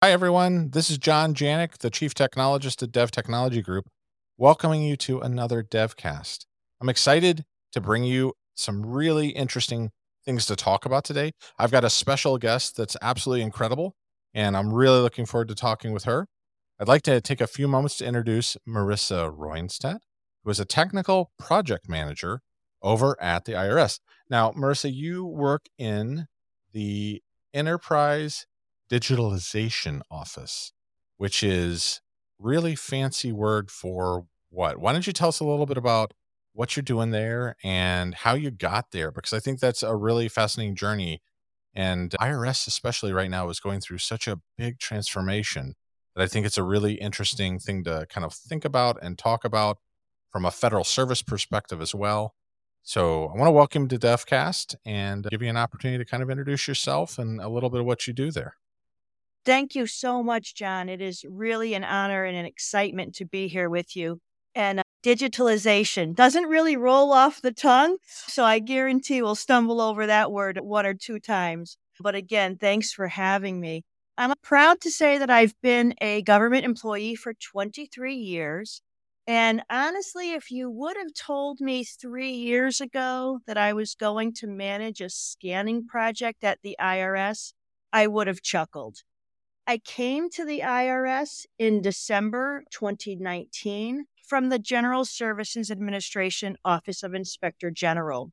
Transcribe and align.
Hi, 0.00 0.12
everyone. 0.12 0.70
This 0.70 0.90
is 0.90 0.98
John 0.98 1.34
Janek, 1.34 1.78
the 1.78 1.90
Chief 1.90 2.14
Technologist 2.14 2.84
at 2.84 2.92
Dev 2.92 3.10
Technology 3.10 3.60
Group, 3.60 3.88
welcoming 4.36 4.80
you 4.80 4.96
to 4.98 5.18
another 5.18 5.60
DevCast. 5.60 6.46
I'm 6.80 6.88
excited 6.88 7.44
to 7.72 7.80
bring 7.80 8.04
you 8.04 8.34
some 8.54 8.86
really 8.86 9.30
interesting 9.30 9.90
things 10.24 10.46
to 10.46 10.54
talk 10.54 10.86
about 10.86 11.02
today. 11.02 11.32
I've 11.58 11.72
got 11.72 11.82
a 11.82 11.90
special 11.90 12.38
guest 12.38 12.76
that's 12.76 12.96
absolutely 13.02 13.42
incredible, 13.42 13.96
and 14.32 14.56
I'm 14.56 14.72
really 14.72 15.00
looking 15.00 15.26
forward 15.26 15.48
to 15.48 15.56
talking 15.56 15.90
with 15.90 16.04
her. 16.04 16.28
I'd 16.78 16.86
like 16.86 17.02
to 17.02 17.20
take 17.20 17.40
a 17.40 17.48
few 17.48 17.66
moments 17.66 17.96
to 17.96 18.06
introduce 18.06 18.56
Marisa 18.68 19.36
Roinestad, 19.36 19.98
who 20.44 20.50
is 20.50 20.60
a 20.60 20.64
technical 20.64 21.32
project 21.40 21.88
manager 21.88 22.42
over 22.82 23.20
at 23.20 23.46
the 23.46 23.54
IRS. 23.54 23.98
Now, 24.30 24.52
Marisa, 24.52 24.94
you 24.94 25.26
work 25.26 25.66
in 25.76 26.28
the 26.72 27.20
enterprise 27.52 28.46
digitalization 28.90 30.00
office, 30.10 30.72
which 31.16 31.42
is 31.42 32.00
really 32.38 32.74
fancy 32.74 33.32
word 33.32 33.70
for 33.70 34.26
what? 34.50 34.78
Why 34.78 34.92
don't 34.92 35.06
you 35.06 35.12
tell 35.12 35.28
us 35.28 35.40
a 35.40 35.44
little 35.44 35.66
bit 35.66 35.76
about 35.76 36.14
what 36.52 36.76
you're 36.76 36.82
doing 36.82 37.10
there 37.10 37.56
and 37.62 38.14
how 38.14 38.34
you 38.34 38.50
got 38.50 38.90
there? 38.92 39.10
Because 39.10 39.32
I 39.32 39.40
think 39.40 39.60
that's 39.60 39.82
a 39.82 39.94
really 39.94 40.28
fascinating 40.28 40.74
journey. 40.74 41.22
And 41.74 42.10
IRS, 42.20 42.66
especially 42.66 43.12
right 43.12 43.30
now, 43.30 43.48
is 43.50 43.60
going 43.60 43.80
through 43.80 43.98
such 43.98 44.26
a 44.26 44.40
big 44.56 44.78
transformation 44.78 45.74
that 46.16 46.22
I 46.22 46.26
think 46.26 46.46
it's 46.46 46.58
a 46.58 46.62
really 46.62 46.94
interesting 46.94 47.58
thing 47.58 47.84
to 47.84 48.06
kind 48.08 48.24
of 48.24 48.34
think 48.34 48.64
about 48.64 48.98
and 49.02 49.16
talk 49.18 49.44
about 49.44 49.78
from 50.32 50.44
a 50.44 50.50
federal 50.50 50.84
service 50.84 51.22
perspective 51.22 51.80
as 51.80 51.94
well. 51.94 52.34
So 52.82 53.26
I 53.26 53.36
want 53.36 53.48
to 53.48 53.52
welcome 53.52 53.82
you 53.82 53.88
to 53.88 53.98
DevCast 53.98 54.74
and 54.86 55.26
give 55.30 55.42
you 55.42 55.48
an 55.48 55.56
opportunity 55.56 56.02
to 56.02 56.10
kind 56.10 56.22
of 56.22 56.30
introduce 56.30 56.66
yourself 56.66 57.18
and 57.18 57.40
a 57.40 57.48
little 57.48 57.70
bit 57.70 57.80
of 57.80 57.86
what 57.86 58.06
you 58.06 58.12
do 58.12 58.30
there. 58.30 58.54
Thank 59.44 59.74
you 59.74 59.86
so 59.86 60.22
much, 60.22 60.54
John. 60.54 60.88
It 60.88 61.00
is 61.00 61.24
really 61.28 61.74
an 61.74 61.84
honor 61.84 62.24
and 62.24 62.36
an 62.36 62.44
excitement 62.44 63.14
to 63.16 63.24
be 63.24 63.48
here 63.48 63.70
with 63.70 63.96
you. 63.96 64.20
And 64.54 64.80
uh, 64.80 64.82
digitalization 65.04 66.14
doesn't 66.14 66.44
really 66.44 66.76
roll 66.76 67.12
off 67.12 67.40
the 67.40 67.52
tongue. 67.52 67.96
So 68.26 68.44
I 68.44 68.58
guarantee 68.58 69.22
we'll 69.22 69.34
stumble 69.34 69.80
over 69.80 70.06
that 70.06 70.32
word 70.32 70.58
one 70.62 70.84
or 70.86 70.94
two 70.94 71.18
times. 71.18 71.76
But 72.00 72.14
again, 72.14 72.56
thanks 72.56 72.92
for 72.92 73.08
having 73.08 73.60
me. 73.60 73.84
I'm 74.18 74.34
proud 74.42 74.80
to 74.80 74.90
say 74.90 75.16
that 75.18 75.30
I've 75.30 75.54
been 75.62 75.94
a 76.00 76.22
government 76.22 76.64
employee 76.64 77.14
for 77.14 77.34
23 77.34 78.14
years. 78.16 78.82
And 79.28 79.62
honestly, 79.70 80.32
if 80.32 80.50
you 80.50 80.70
would 80.70 80.96
have 80.96 81.14
told 81.14 81.60
me 81.60 81.84
three 81.84 82.32
years 82.32 82.80
ago 82.80 83.40
that 83.46 83.58
I 83.58 83.72
was 83.74 83.94
going 83.94 84.32
to 84.34 84.46
manage 84.46 85.00
a 85.00 85.10
scanning 85.10 85.86
project 85.86 86.42
at 86.42 86.58
the 86.62 86.76
IRS, 86.80 87.52
I 87.92 88.06
would 88.06 88.26
have 88.26 88.42
chuckled. 88.42 89.02
I 89.68 89.76
came 89.76 90.30
to 90.30 90.46
the 90.46 90.60
IRS 90.60 91.44
in 91.58 91.82
December 91.82 92.64
2019 92.70 94.06
from 94.26 94.48
the 94.48 94.58
General 94.58 95.04
Services 95.04 95.70
Administration 95.70 96.56
Office 96.64 97.02
of 97.02 97.12
Inspector 97.12 97.70
General. 97.72 98.32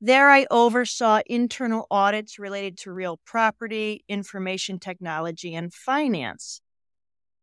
There, 0.00 0.30
I 0.30 0.46
oversaw 0.48 1.22
internal 1.26 1.88
audits 1.90 2.38
related 2.38 2.78
to 2.78 2.92
real 2.92 3.18
property, 3.26 4.04
information 4.08 4.78
technology, 4.78 5.56
and 5.56 5.74
finance. 5.74 6.60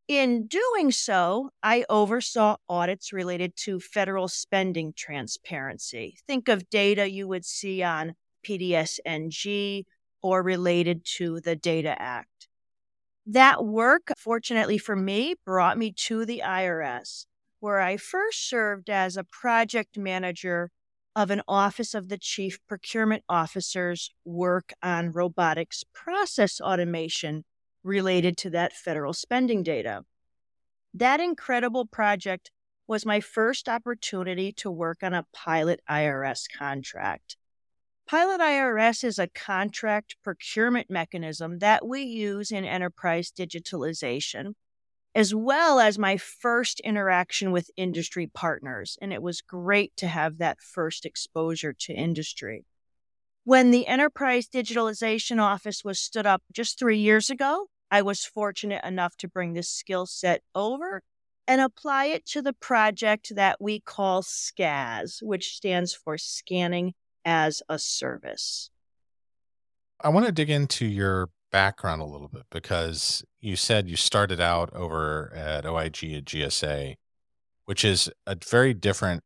In 0.08 0.48
doing 0.48 0.94
so, 0.94 1.50
I 1.62 1.84
oversaw 1.90 2.56
audits 2.70 3.12
related 3.12 3.58
to 3.66 3.82
federal 3.82 4.30
spending 4.30 4.94
transparency. 4.96 6.16
Think 6.28 6.48
of 6.48 6.70
data 6.70 7.12
you 7.12 7.28
would 7.28 7.44
see 7.44 7.84
on 7.84 8.16
PDS-NG 8.48 9.84
or 10.22 10.42
related 10.42 11.04
to 11.18 11.42
the 11.42 11.58
Data 11.58 11.94
Act. 12.02 12.35
That 13.26 13.66
work, 13.66 14.12
fortunately 14.18 14.78
for 14.78 14.96
me, 14.96 15.36
brought 15.46 15.80
me 15.80 15.92
to 15.94 16.26
the 16.26 16.44
IRS, 16.46 17.26
where 17.60 17.80
I 17.80 17.98
first 17.98 18.48
served 18.48 18.90
as 18.90 19.18
a 19.18 19.24
project 19.24 19.98
manager 19.98 20.70
of 21.16 21.32
an 21.32 21.42
Office 21.48 21.96
of 21.96 22.10
the 22.10 22.20
Chief 22.20 22.60
Procurement 22.68 23.24
Officer's 23.28 24.12
work 24.26 24.74
on 24.84 25.12
robotics 25.12 25.84
process 25.92 26.62
automation 26.62 27.46
related 27.84 28.38
to 28.38 28.50
that 28.52 28.74
federal 28.74 29.14
spending 29.14 29.64
data. 29.64 30.04
That 30.94 31.20
incredible 31.20 31.86
project 31.86 32.52
was 32.88 33.06
my 33.06 33.22
first 33.22 33.68
opportunity 33.68 34.52
to 34.52 34.70
work 34.70 35.02
on 35.02 35.14
a 35.14 35.26
pilot 35.34 35.82
IRS 35.90 36.44
contract. 36.56 37.38
Pilot 38.08 38.40
IRS 38.40 39.04
is 39.04 39.18
a 39.18 39.28
contract 39.28 40.16
procurement 40.24 40.92
mechanism 40.92 41.58
that 41.58 41.88
we 41.88 42.04
use 42.04 42.52
in 42.52 42.64
enterprise 42.64 43.32
digitalization, 43.32 44.54
as 45.16 45.34
well 45.34 45.80
as 45.80 45.98
my 45.98 46.16
first 46.16 46.80
interaction 46.82 47.52
with 47.52 47.72
industry 47.76 48.28
partners. 48.28 48.96
And 49.02 49.12
it 49.12 49.24
was 49.24 49.42
great 49.42 49.92
to 49.98 50.08
have 50.08 50.38
that 50.38 50.62
first 50.62 51.04
exposure 51.04 51.74
to 51.80 51.94
industry. 51.94 52.64
When 53.44 53.72
the 53.72 53.88
Enterprise 53.88 54.48
Digitalization 54.48 55.42
Office 55.42 55.84
was 55.84 56.00
stood 56.00 56.28
up 56.28 56.44
just 56.52 56.78
three 56.78 57.00
years 57.00 57.32
ago, 57.32 57.68
I 57.90 58.04
was 58.04 58.24
fortunate 58.24 58.84
enough 58.84 59.18
to 59.18 59.28
bring 59.28 59.54
this 59.54 59.70
skill 59.70 60.06
set 60.06 60.44
over 60.54 61.02
and 61.48 61.60
apply 61.60 62.06
it 62.06 62.26
to 62.28 62.44
the 62.44 62.54
project 62.54 63.36
that 63.36 63.60
we 63.60 63.80
call 63.80 64.22
SCAS, 64.22 65.20
which 65.24 65.56
stands 65.56 65.94
for 65.94 66.20
Scanning 66.20 66.94
as 67.26 67.62
a 67.68 67.80
service. 67.80 68.70
I 70.00 70.10
want 70.10 70.28
to 70.28 70.32
dig 70.32 70.50
into 70.50 70.86
your 70.86 71.30
background 71.52 72.02
a 72.02 72.06
little 72.06 72.28
bit 72.28 72.44
because 72.52 73.26
you 73.40 73.56
said 73.56 73.90
you 73.90 73.96
started 73.96 74.40
out 74.40 74.70
over 74.74 75.34
at 75.34 75.66
OIG 75.66 76.14
at 76.14 76.26
GSA, 76.26 76.96
which 77.66 77.84
is 77.84 78.10
a 78.28 78.38
very 78.50 78.74
different 78.74 79.24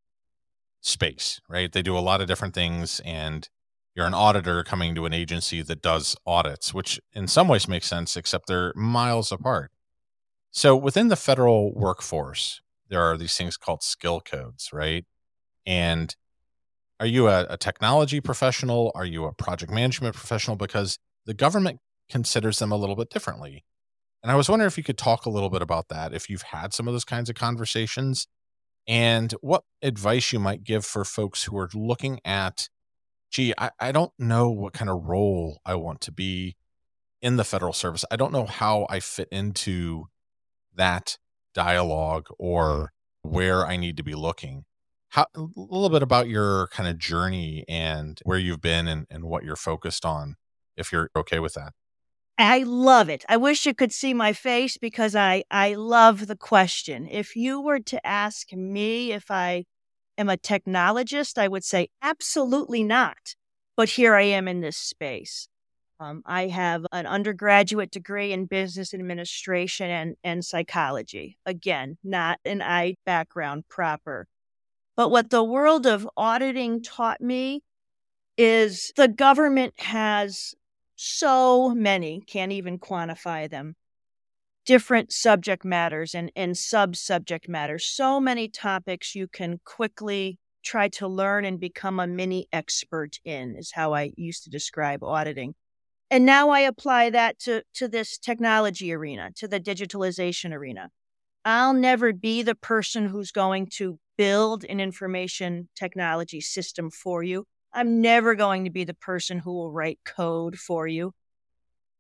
space, 0.82 1.42
right? 1.50 1.72
They 1.72 1.82
do 1.82 1.98
a 1.98 2.00
lot 2.00 2.22
of 2.22 2.28
different 2.28 2.54
things 2.54 3.02
and 3.04 3.50
you're 3.96 4.06
an 4.06 4.14
auditor 4.14 4.64
coming 4.64 4.96
to 4.96 5.06
an 5.06 5.14
agency 5.14 5.62
that 5.62 5.82
does 5.82 6.16
audits, 6.26 6.74
which 6.74 7.02
in 7.14 7.28
some 7.28 7.48
ways 7.48 7.68
makes 7.68 7.88
sense, 7.88 8.16
except 8.16 8.48
they're 8.48 8.74
miles 8.76 9.32
apart. 9.32 9.72
So 10.52 10.76
within 10.76 11.10
the 11.10 11.16
federal 11.16 11.74
workforce, 11.74 12.62
there 12.88 13.02
are 13.02 13.18
these 13.18 13.36
things 13.36 13.58
called 13.58 13.84
skill 13.84 14.22
codes, 14.22 14.70
right? 14.72 15.06
And 15.66 16.16
are 17.00 17.06
you 17.06 17.28
a, 17.28 17.46
a 17.50 17.58
technology 17.58 18.20
professional? 18.20 18.92
Are 18.96 19.06
you 19.06 19.26
a 19.26 19.34
project 19.34 19.72
management 19.72 20.16
professional? 20.16 20.58
Because 20.58 21.00
the 21.26 21.34
government 21.34 21.80
considers 22.10 22.60
them 22.60 22.72
a 22.72 22.78
little 22.78 22.96
bit 22.96 23.10
differently. 23.10 23.64
And 24.22 24.32
I 24.32 24.36
was 24.36 24.50
wondering 24.50 24.68
if 24.68 24.78
you 24.78 24.84
could 24.84 24.98
talk 24.98 25.26
a 25.26 25.30
little 25.30 25.50
bit 25.50 25.62
about 25.62 25.88
that, 25.90 26.14
if 26.14 26.30
you've 26.30 26.42
had 26.42 26.74
some 26.74 26.88
of 26.88 26.94
those 26.94 27.06
kinds 27.06 27.30
of 27.30 27.36
conversations, 27.36 28.28
and 28.88 29.32
what 29.42 29.64
advice 29.82 30.34
you 30.34 30.40
might 30.40 30.64
give 30.64 30.86
for 30.86 31.06
folks 31.06 31.44
who 31.44 31.58
are 31.58 31.70
looking 31.74 32.20
at, 32.26 32.70
gee, 33.32 33.54
I, 33.58 33.70
I 33.80 33.92
don't 33.92 34.12
know 34.18 34.50
what 34.50 34.74
kind 34.74 34.90
of 34.90 35.06
role 35.06 35.62
I 35.66 35.76
want 35.76 36.02
to 36.02 36.12
be 36.12 36.58
in 37.22 37.38
the 37.38 37.44
federal 37.44 37.74
service. 37.74 38.04
I 38.10 38.16
don't 38.16 38.34
know 38.34 38.46
how 38.46 38.88
I 38.90 39.00
fit 39.00 39.28
into 39.32 40.06
that 40.76 41.18
dialogue 41.54 42.28
or 42.38 42.92
where 43.22 43.66
I 43.66 43.78
need 43.78 43.98
to 43.98 44.04
be 44.04 44.16
looking 44.16 44.66
how 45.10 45.26
a 45.36 45.42
little 45.56 45.90
bit 45.90 46.04
about 46.04 46.28
your 46.28 46.68
kind 46.68 46.88
of 46.88 46.98
journey 46.98 47.66
and 47.68 48.20
where 48.24 48.38
you've 48.38 48.62
been 48.62 48.88
and, 48.88 49.08
and 49.10 49.24
what 49.24 49.44
you're 49.44 49.56
focused 49.56 50.06
on 50.06 50.36
if 50.78 50.92
you're 50.92 51.10
okay 51.16 51.40
with 51.40 51.54
that. 51.56 51.74
I 52.38 52.64
love 52.64 53.10
it. 53.10 53.26
I 53.28 53.36
wish 53.36 53.66
you 53.66 53.74
could 53.74 53.92
see 53.92 54.14
my 54.14 54.32
face 54.34 54.78
because 54.78 55.16
i 55.16 55.44
i 55.52 55.74
love 55.74 56.28
the 56.28 56.38
question. 56.38 57.08
If 57.10 57.36
you 57.36 57.60
were 57.60 57.80
to 57.82 58.06
ask 58.08 58.54
me 58.54 59.12
if 59.12 59.30
i 59.30 59.66
am 60.18 60.30
a 60.30 60.38
technologist 60.38 61.38
i 61.38 61.48
would 61.48 61.64
say 61.64 61.90
absolutely 62.02 62.84
not. 62.84 63.36
But 63.76 63.90
here 63.90 64.16
i 64.16 64.24
am 64.24 64.48
in 64.48 64.62
this 64.62 64.78
space. 64.78 65.50
Um, 66.02 66.22
I 66.26 66.48
have 66.48 66.86
an 66.94 67.06
undergraduate 67.06 67.92
degree 67.92 68.32
in 68.32 68.46
business 68.46 68.94
administration 68.94 69.90
and, 69.90 70.16
and 70.24 70.46
psychology. 70.46 71.38
Again, 71.46 71.98
not 72.06 72.40
an 72.46 72.62
I 72.62 72.96
background 73.06 73.66
proper. 73.68 74.26
But 75.00 75.12
what 75.12 75.30
the 75.30 75.46
world 75.46 75.86
of 75.86 76.10
auditing 76.18 76.84
taught 76.84 77.22
me 77.22 77.64
is 78.38 78.92
the 78.98 79.08
government 79.08 79.76
has 79.80 80.54
so 80.98 81.70
many, 81.70 82.22
can't 82.28 82.52
even 82.52 82.80
quantify 82.80 83.50
them, 83.50 83.78
different 84.66 85.14
subject 85.14 85.64
matters 85.64 86.14
and, 86.14 86.34
and 86.36 86.58
sub 86.58 86.98
subject 86.98 87.48
matters. 87.48 87.86
So 87.86 88.20
many 88.20 88.50
topics 88.50 89.16
you 89.16 89.30
can 89.30 89.62
quickly 89.64 90.38
try 90.66 90.90
to 90.90 91.08
learn 91.08 91.46
and 91.46 91.62
become 91.62 92.02
a 92.02 92.06
mini 92.06 92.50
expert 92.52 93.20
in, 93.24 93.56
is 93.56 93.72
how 93.72 93.94
I 93.94 94.12
used 94.18 94.44
to 94.44 94.50
describe 94.50 95.02
auditing. 95.02 95.56
And 96.12 96.26
now 96.26 96.50
I 96.50 96.60
apply 96.60 97.12
that 97.12 97.40
to, 97.44 97.64
to 97.76 97.88
this 97.88 98.18
technology 98.18 98.92
arena, 98.92 99.30
to 99.38 99.48
the 99.48 99.62
digitalization 99.62 100.52
arena. 100.52 100.90
I'll 101.46 101.74
never 101.74 102.12
be 102.12 102.44
the 102.44 102.54
person 102.54 103.06
who's 103.06 103.32
going 103.32 103.68
to 103.78 103.98
build 104.20 104.66
an 104.66 104.80
information 104.82 105.70
technology 105.76 106.42
system 106.42 106.92
for 106.92 107.24
you. 107.24 107.46
I'm 107.74 108.02
never 108.02 108.36
going 108.36 108.66
to 108.66 108.72
be 108.72 108.86
the 108.86 108.96
person 108.96 109.40
who 109.40 109.54
will 109.54 109.72
write 109.72 110.00
code 110.06 110.58
for 110.60 110.88
you. 110.88 111.14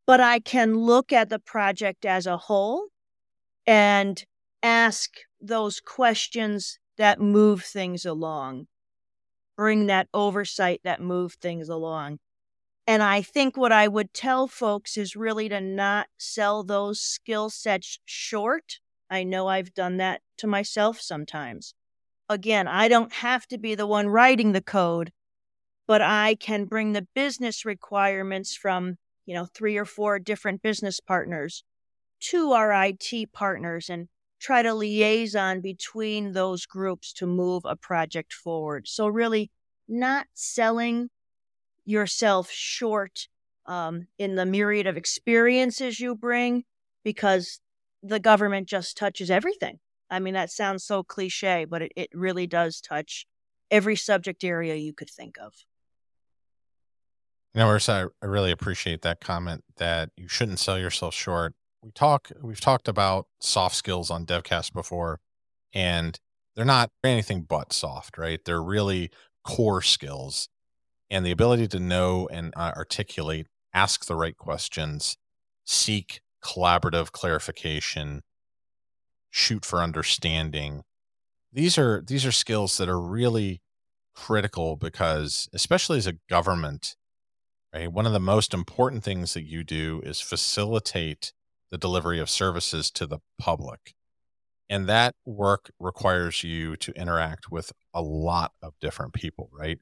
but 0.05 0.19
I 0.19 0.39
can 0.39 0.75
look 0.75 1.13
at 1.13 1.29
the 1.29 1.39
project 1.39 2.05
as 2.05 2.25
a 2.25 2.37
whole 2.37 2.87
and 3.67 4.23
ask 4.63 5.11
those 5.41 5.79
questions 5.81 6.79
that 6.97 7.21
move 7.21 7.63
things 7.63 8.05
along, 8.05 8.67
bring 9.57 9.87
that 9.87 10.09
oversight 10.13 10.81
that 10.83 11.01
move 11.01 11.33
things 11.35 11.69
along. 11.69 12.19
And 12.87 13.03
I 13.03 13.21
think 13.21 13.57
what 13.57 13.71
I 13.73 13.87
would 13.87 14.13
tell 14.13 14.47
folks 14.47 14.97
is 14.97 15.15
really 15.15 15.49
to 15.49 15.61
not 15.61 16.07
sell 16.17 16.63
those 16.63 17.01
skill 17.01 17.49
sets 17.49 17.99
short. 18.05 18.79
I 19.09 19.23
know 19.23 19.47
I've 19.47 19.73
done 19.73 19.97
that 19.97 20.21
to 20.39 20.47
myself 20.47 21.01
sometimes. 21.01 21.75
Again, 22.29 22.67
I 22.67 22.87
don't 22.87 23.11
have 23.11 23.47
to 23.47 23.57
be 23.57 23.73
the 23.73 23.87
one 23.87 24.07
writing 24.07 24.51
the 24.51 24.61
code, 24.61 25.11
but 25.87 26.01
I 26.01 26.35
can 26.35 26.65
bring 26.65 26.93
the 26.93 27.07
business 27.15 27.65
requirements 27.65 28.55
from, 28.55 28.97
you 29.25 29.33
know, 29.33 29.45
three 29.45 29.77
or 29.77 29.85
four 29.85 30.19
different 30.19 30.61
business 30.61 30.99
partners 30.99 31.63
to 32.19 32.51
our 32.51 32.71
IT 32.85 33.33
partners 33.33 33.89
and 33.89 34.09
try 34.39 34.61
to 34.61 34.73
liaison 34.73 35.59
between 35.59 36.33
those 36.33 36.65
groups 36.65 37.11
to 37.13 37.25
move 37.25 37.63
a 37.65 37.75
project 37.75 38.31
forward. 38.31 38.87
So 38.87 39.07
really 39.07 39.49
not 39.87 40.27
selling 40.33 41.09
yourself 41.83 42.51
short 42.51 43.27
um, 43.65 44.07
in 44.17 44.35
the 44.35 44.45
myriad 44.45 44.87
of 44.87 44.97
experiences 44.97 45.99
you 45.99 46.15
bring 46.15 46.63
because 47.03 47.59
the 48.03 48.19
government 48.19 48.67
just 48.67 48.95
touches 48.95 49.31
everything. 49.31 49.79
I 50.09 50.19
mean, 50.19 50.33
that 50.33 50.51
sounds 50.51 50.83
so 50.83 51.03
cliche, 51.03 51.65
but 51.65 51.81
it, 51.83 51.91
it 51.95 52.09
really 52.13 52.47
does 52.47 52.81
touch 52.81 53.25
every 53.69 53.95
subject 53.95 54.43
area 54.43 54.75
you 54.75 54.93
could 54.93 55.09
think 55.09 55.37
of. 55.39 55.53
You 57.53 57.61
know, 57.61 57.77
I, 57.87 58.05
I 58.21 58.25
really 58.25 58.51
appreciate 58.51 59.01
that 59.01 59.21
comment 59.21 59.63
that 59.77 60.11
you 60.15 60.27
shouldn't 60.27 60.59
sell 60.59 60.77
yourself 60.77 61.13
short. 61.13 61.55
We 61.83 61.91
talk, 61.91 62.31
we've 62.41 62.59
talked 62.59 62.87
about 62.87 63.27
soft 63.39 63.75
skills 63.75 64.11
on 64.11 64.25
DevCast 64.25 64.73
before, 64.73 65.19
and 65.73 66.19
they're 66.55 66.65
not 66.65 66.91
anything 67.03 67.43
but 67.43 67.73
soft, 67.73 68.17
right? 68.17 68.39
They're 68.43 68.61
really 68.61 69.09
core 69.43 69.81
skills 69.81 70.49
and 71.09 71.25
the 71.25 71.31
ability 71.31 71.67
to 71.69 71.79
know 71.79 72.27
and 72.31 72.53
uh, 72.55 72.73
articulate, 72.75 73.47
ask 73.73 74.05
the 74.05 74.15
right 74.15 74.37
questions, 74.37 75.17
seek 75.65 76.21
collaborative 76.43 77.11
clarification, 77.11 78.21
shoot 79.29 79.65
for 79.65 79.81
understanding. 79.81 80.83
These 81.51 81.77
are 81.77 82.01
these 82.05 82.25
are 82.25 82.31
skills 82.31 82.77
that 82.77 82.89
are 82.89 83.01
really 83.01 83.61
critical 84.15 84.75
because 84.75 85.47
especially 85.53 85.97
as 85.97 86.07
a 86.07 86.17
government, 86.29 86.95
right? 87.73 87.91
One 87.91 88.05
of 88.05 88.13
the 88.13 88.19
most 88.19 88.53
important 88.53 89.03
things 89.03 89.33
that 89.33 89.45
you 89.45 89.63
do 89.63 90.01
is 90.03 90.21
facilitate 90.21 91.33
the 91.71 91.77
delivery 91.77 92.19
of 92.19 92.29
services 92.29 92.91
to 92.91 93.05
the 93.05 93.19
public. 93.37 93.93
And 94.69 94.87
that 94.87 95.15
work 95.25 95.71
requires 95.79 96.43
you 96.43 96.75
to 96.77 96.91
interact 96.91 97.51
with 97.51 97.71
a 97.93 98.01
lot 98.01 98.51
of 98.61 98.73
different 98.79 99.13
people, 99.13 99.49
right? 99.51 99.79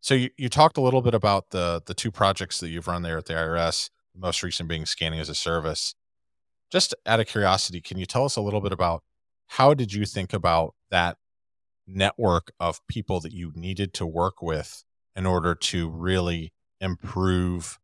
So 0.00 0.14
you, 0.14 0.30
you 0.36 0.48
talked 0.48 0.78
a 0.78 0.80
little 0.80 1.02
bit 1.02 1.14
about 1.14 1.50
the 1.50 1.82
the 1.84 1.94
two 1.94 2.10
projects 2.10 2.60
that 2.60 2.68
you've 2.68 2.88
run 2.88 3.02
there 3.02 3.18
at 3.18 3.26
the 3.26 3.34
IRS, 3.34 3.90
the 4.14 4.20
most 4.20 4.42
recent 4.42 4.68
being 4.68 4.86
scanning 4.86 5.20
as 5.20 5.28
a 5.28 5.34
service. 5.34 5.94
Just 6.72 6.94
out 7.04 7.20
of 7.20 7.26
curiosity, 7.26 7.82
can 7.82 7.98
you 7.98 8.06
tell 8.06 8.24
us 8.24 8.36
a 8.36 8.40
little 8.40 8.62
bit 8.62 8.72
about 8.72 9.02
how 9.48 9.74
did 9.74 9.92
you 9.92 10.06
think 10.06 10.32
about 10.32 10.74
that 10.90 11.18
network 11.86 12.50
of 12.58 12.80
people 12.88 13.20
that 13.20 13.32
you 13.32 13.52
needed 13.54 13.92
to 13.92 14.06
work 14.06 14.40
with 14.40 14.82
in 15.14 15.26
order 15.26 15.54
to 15.54 15.90
really 15.90 16.50
improve 16.80 17.78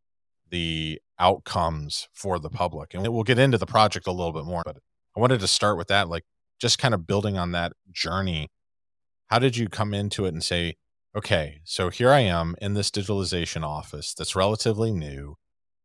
the 0.49 0.99
outcomes 1.19 2.09
for 2.15 2.39
the 2.39 2.49
public? 2.49 2.95
And 2.95 3.07
we'll 3.07 3.25
get 3.25 3.39
into 3.39 3.59
the 3.59 3.67
project 3.67 4.07
a 4.07 4.13
little 4.13 4.33
bit 4.33 4.47
more, 4.47 4.63
but 4.65 4.79
I 5.15 5.21
wanted 5.21 5.41
to 5.41 5.49
start 5.49 5.77
with 5.77 5.89
that, 5.89 6.09
like 6.09 6.25
just 6.59 6.79
kind 6.79 6.95
of 6.95 7.07
building 7.07 7.37
on 7.37 7.53
that 7.53 7.75
journey. 7.93 8.49
How 9.27 9.39
did 9.39 9.59
you 9.59 9.69
come 9.69 9.93
into 9.93 10.25
it 10.25 10.33
and 10.33 10.43
say, 10.43 10.77
okay, 11.15 11.61
so 11.65 11.91
here 11.91 12.11
I 12.11 12.21
am 12.21 12.57
in 12.63 12.73
this 12.73 12.91
digitalization 12.91 13.65
office 13.65 14.15
that's 14.15 14.35
relatively 14.35 14.93
new, 14.93 15.37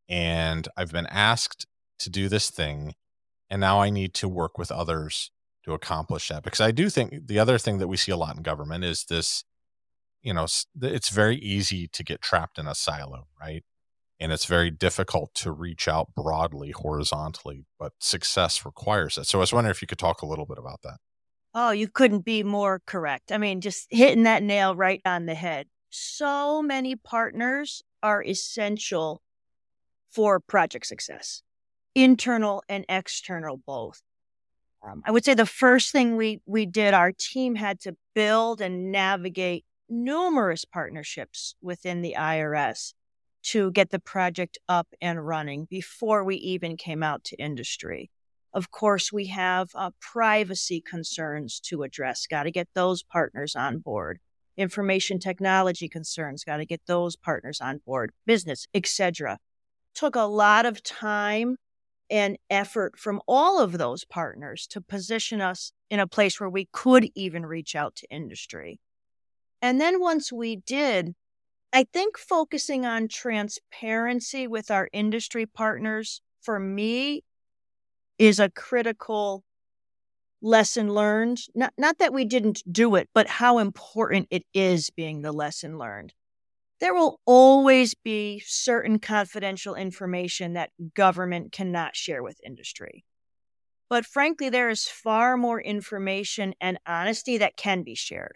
and 0.08 0.70
I've 0.78 0.94
been 0.94 1.08
asked 1.08 1.66
to 2.00 2.10
do 2.10 2.30
this 2.30 2.50
thing, 2.50 2.96
and 3.50 3.62
now 3.62 3.82
I 3.82 3.90
need 3.90 4.14
to 4.16 4.28
work 4.28 4.58
with 4.58 4.72
others 4.72 5.32
to 5.66 5.74
accomplish 5.74 6.30
that. 6.30 6.44
Because 6.44 6.62
I 6.62 6.72
do 6.72 6.90
think 6.90 7.28
the 7.28 7.40
other 7.40 7.58
thing 7.58 7.78
that 7.78 7.88
we 7.88 7.98
see 7.98 8.12
a 8.12 8.18
lot 8.18 8.36
in 8.36 8.44
government 8.44 8.84
is 8.84 9.06
this, 9.06 9.44
you 10.22 10.34
know, 10.34 10.46
it's 10.82 11.10
very 11.10 11.38
easy 11.38 11.88
to 11.90 12.04
get 12.04 12.22
trapped 12.22 12.58
in 12.58 12.68
a 12.68 12.76
silo, 12.76 13.28
right? 13.40 13.64
And 14.20 14.32
it's 14.32 14.46
very 14.46 14.72
difficult 14.72 15.34
to 15.36 15.52
reach 15.52 15.88
out 15.88 16.16
broadly, 16.16 16.72
horizontally, 16.72 17.66
but 17.78 17.94
success 18.00 18.66
requires 18.66 19.18
it. 19.18 19.26
So 19.26 19.40
I 19.40 19.42
was 19.42 19.54
wondering 19.54 19.72
if 19.72 19.82
you 19.82 19.88
could 19.88 19.98
talk 19.98 20.22
a 20.22 20.26
little 20.26 20.46
bit 20.46 20.58
about 20.58 20.82
that. 20.84 20.98
Oh, 21.54 21.72
you 21.72 21.88
couldn't 21.88 22.26
be 22.26 22.42
more 22.42 22.82
correct. 22.86 23.32
I 23.32 23.38
mean, 23.38 23.62
just 23.62 23.88
hitting 23.90 24.24
that 24.24 24.42
nail 24.42 24.76
right 24.76 25.02
on 25.06 25.26
the 25.26 25.36
head. 25.36 25.68
So 25.90 26.62
many 26.62 26.96
partners 26.96 27.84
are 28.02 28.24
essential 28.24 29.22
for 30.10 30.40
project 30.40 30.88
success, 30.88 31.44
internal 31.96 32.64
and 32.70 32.86
external 32.90 33.58
both. 33.58 34.02
Um, 34.86 35.02
I 35.06 35.12
would 35.12 35.24
say 35.24 35.34
the 35.34 35.46
first 35.46 35.92
thing 35.92 36.18
we 36.18 36.42
we 36.46 36.66
did, 36.66 36.94
our 36.94 37.12
team 37.12 37.56
had 37.56 37.80
to 37.82 37.96
build 38.14 38.62
and 38.62 38.92
navigate 38.92 39.66
numerous 39.90 40.66
partnerships 40.66 41.56
within 41.62 42.02
the 42.02 42.16
IRS 42.18 42.94
to 43.44 43.72
get 43.72 43.92
the 43.92 44.00
project 44.00 44.58
up 44.68 44.88
and 45.02 45.26
running 45.26 45.66
before 45.70 46.24
we 46.24 46.36
even 46.38 46.78
came 46.78 47.04
out 47.04 47.24
to 47.26 47.36
industry. 47.36 48.10
Of 48.54 48.72
course, 48.72 49.12
we 49.12 49.28
have 49.28 49.70
uh, 49.74 49.92
privacy 50.00 50.80
concerns 50.80 51.60
to 51.62 51.84
address. 51.84 52.28
Got 52.28 52.44
to 52.44 52.52
get 52.52 52.70
those 52.74 53.04
partners 53.04 53.56
on 53.56 53.80
board. 53.80 54.20
Information 54.58 55.20
technology 55.20 55.90
concerns. 55.90 56.44
Got 56.44 56.58
to 56.58 56.66
get 56.66 56.82
those 56.86 57.16
partners 57.16 57.60
on 57.60 57.82
board. 57.86 58.12
Business, 58.26 58.68
etc. 58.74 59.40
Took 59.96 60.16
a 60.16 60.22
lot 60.22 60.66
of 60.66 60.84
time 60.84 61.58
and 62.14 62.38
effort 62.48 63.00
from 63.00 63.20
all 63.28 63.60
of 63.60 63.80
those 63.80 64.06
partners 64.06 64.68
to 64.68 64.80
position 64.80 65.42
us 65.42 65.72
in 65.90 66.00
a 66.00 66.06
place 66.06 66.40
where 66.40 66.50
we 66.50 66.70
could 66.72 67.10
even 67.16 67.44
reach 67.44 67.76
out 67.76 67.96
to 67.96 68.08
industry. 68.12 68.80
And 69.64 69.82
then 69.82 70.00
once 70.00 70.32
we 70.32 70.58
did, 70.58 71.16
I 71.74 71.86
think 71.92 72.20
focusing 72.20 72.86
on 72.86 73.08
transparency 73.08 74.46
with 74.46 74.70
our 74.70 74.90
industry 74.94 75.48
partners 75.48 76.22
for 76.44 76.60
me 76.60 77.24
is 78.20 78.40
a 78.40 78.52
critical 78.52 79.44
lesson 80.40 80.94
learned. 80.94 81.40
Not, 81.56 81.74
not 81.80 81.98
that 81.98 82.14
we 82.14 82.26
didn't 82.26 82.62
do 82.72 82.94
it, 82.94 83.10
but 83.16 83.26
how 83.26 83.58
important 83.58 84.28
it 84.30 84.44
is 84.54 84.92
being 84.92 85.24
the 85.24 85.32
lesson 85.32 85.80
learned. 85.80 86.14
There 86.84 86.94
will 86.94 87.22
always 87.26 87.94
be 87.94 88.44
certain 88.46 89.00
confidential 89.00 89.74
information 89.74 90.52
that 90.56 90.72
government 90.94 91.54
cannot 91.54 91.96
share 91.96 92.22
with 92.22 92.42
industry. 92.46 93.06
But 93.90 94.06
frankly, 94.06 94.50
there 94.50 94.70
is 94.70 94.84
far 94.84 95.38
more 95.38 95.62
information 95.62 96.54
and 96.60 96.78
honesty 96.86 97.38
that 97.38 97.56
can 97.56 97.84
be 97.84 97.96
shared. 97.96 98.36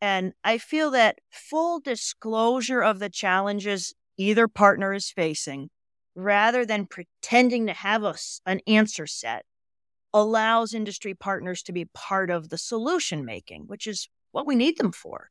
And 0.00 0.32
I 0.42 0.56
feel 0.56 0.90
that 0.92 1.18
full 1.30 1.80
disclosure 1.80 2.80
of 2.82 2.98
the 2.98 3.10
challenges 3.10 3.92
either 4.16 4.48
partner 4.48 4.94
is 4.94 5.10
facing 5.10 5.68
rather 6.14 6.64
than 6.64 6.86
pretending 6.86 7.66
to 7.66 7.74
have 7.74 8.04
a, 8.04 8.14
an 8.46 8.60
answer 8.66 9.06
set, 9.06 9.44
allows 10.14 10.72
industry 10.72 11.12
partners 11.12 11.62
to 11.64 11.72
be 11.72 11.84
part 11.92 12.30
of 12.30 12.48
the 12.48 12.56
solution 12.56 13.22
making, 13.22 13.64
which 13.66 13.86
is 13.86 14.08
what 14.32 14.46
we 14.46 14.54
need 14.56 14.78
them 14.78 14.92
for. 14.92 15.28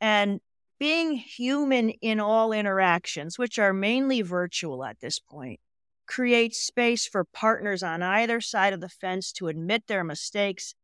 And 0.00 0.40
being 0.78 1.12
human 1.16 1.90
in 1.90 2.20
all 2.20 2.52
interactions, 2.52 3.38
which 3.38 3.58
are 3.58 3.72
mainly 3.72 4.22
virtual 4.22 4.84
at 4.84 5.00
this 5.00 5.18
point, 5.18 5.60
creates 6.06 6.60
space 6.60 7.06
for 7.06 7.24
partners 7.24 7.82
on 7.82 8.02
either 8.02 8.40
side 8.40 8.72
of 8.72 8.80
the 8.80 8.88
fence 8.88 9.32
to 9.32 9.48
admit 9.48 9.86
their 9.86 10.04
mistakes, 10.04 10.74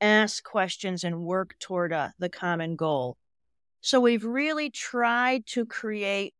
ask 0.00 0.42
questions, 0.44 1.04
and 1.04 1.24
work 1.24 1.54
toward 1.58 1.92
uh, 1.92 2.10
the 2.18 2.28
common 2.28 2.76
goal. 2.76 3.16
So 3.80 4.00
we've 4.00 4.24
really 4.24 4.68
tried 4.68 5.46
to 5.46 5.64
create 5.64 6.34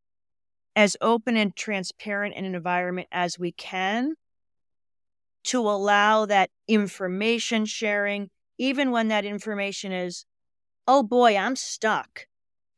as 0.75 0.96
open 1.00 1.36
and 1.36 1.56
transparent 1.56 2.34
an 2.36 2.44
environment 2.44 3.08
as 3.10 3.38
we 3.38 3.52
can 3.52 4.14
to 5.44 5.60
allow 5.60 6.26
that 6.26 6.50
information 6.66 7.64
sharing, 7.64 8.30
even 8.58 8.90
when 8.90 9.08
that 9.08 9.25
information 9.25 9.92
is, 9.92 10.26
oh 10.88 11.02
boy, 11.02 11.36
I'm 11.36 11.56
stuck. 11.56 12.26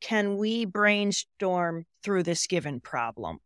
Can 0.01 0.37
we 0.37 0.65
brainstorm 0.65 1.85
through 2.03 2.23
this 2.23 2.47
given 2.47 2.79
problem? 2.79 3.39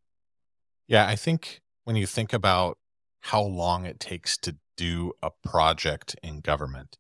Yeah, 0.88 1.08
I 1.08 1.16
think 1.16 1.62
when 1.84 1.96
you 1.96 2.06
think 2.06 2.34
about 2.34 2.78
how 3.22 3.42
long 3.42 3.86
it 3.86 4.00
takes 4.00 4.38
to 4.38 4.58
do 4.76 5.14
a 5.22 5.32
project 5.44 6.16
in 6.22 6.42
government, 6.42 6.98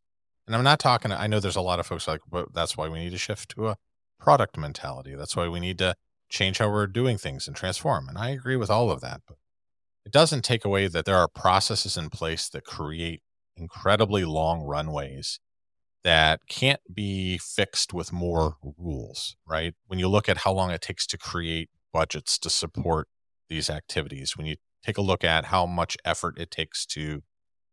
and 0.48 0.56
I'm 0.56 0.64
not 0.64 0.80
talking, 0.80 1.12
I 1.12 1.28
know 1.28 1.40
there's 1.40 1.56
a 1.56 1.62
lot 1.62 1.80
of 1.80 1.86
folks 1.86 2.08
like, 2.08 2.22
that's 2.54 2.76
why 2.76 2.90
we 2.90 3.00
need 3.00 3.12
to 3.12 3.18
shift 3.18 3.50
to 3.50 3.70
a 3.70 3.78
product 4.20 4.58
mentality. 4.58 5.16
That's 5.16 5.36
why 5.36 5.48
we 5.48 5.60
need 5.60 5.78
to 5.80 5.96
change 6.30 6.58
how 6.58 6.70
we're 6.70 6.88
doing 6.88 7.18
things 7.18 7.48
and 7.48 7.56
transform. 7.56 8.10
And 8.10 8.18
I 8.18 8.30
agree 8.30 8.56
with 8.56 8.70
all 8.70 8.90
of 8.90 9.02
that. 9.02 9.22
But 9.28 9.38
it 10.06 10.12
doesn't 10.12 10.44
take 10.44 10.66
away 10.66 10.88
that 10.88 11.06
there 11.06 11.18
are 11.18 11.28
processes 11.28 11.96
in 11.96 12.10
place 12.10 12.50
that 12.50 12.66
create 12.66 13.22
incredibly 13.56 14.26
long 14.26 14.64
runways 14.64 15.40
that 16.04 16.42
can't 16.50 16.82
be 16.94 17.38
fixed 17.38 17.94
with 17.94 18.12
more 18.12 18.58
rules, 18.78 19.36
right? 19.48 19.74
When 19.88 20.00
you 20.00 20.08
look 20.08 20.28
at 20.28 20.40
how 20.40 20.52
long 20.52 20.72
it 20.72 20.82
takes 20.82 21.08
to 21.08 21.18
create 21.18 21.70
budgets 21.94 22.38
to 22.40 22.50
support 22.50 23.08
these 23.50 23.70
activities, 23.70 24.36
when 24.36 24.46
you 24.46 24.58
take 24.86 24.98
a 24.98 25.02
look 25.02 25.24
at 25.24 25.46
how 25.46 25.66
much 25.66 25.98
effort 26.04 26.38
it 26.38 26.52
takes 26.52 26.86
to 26.88 27.24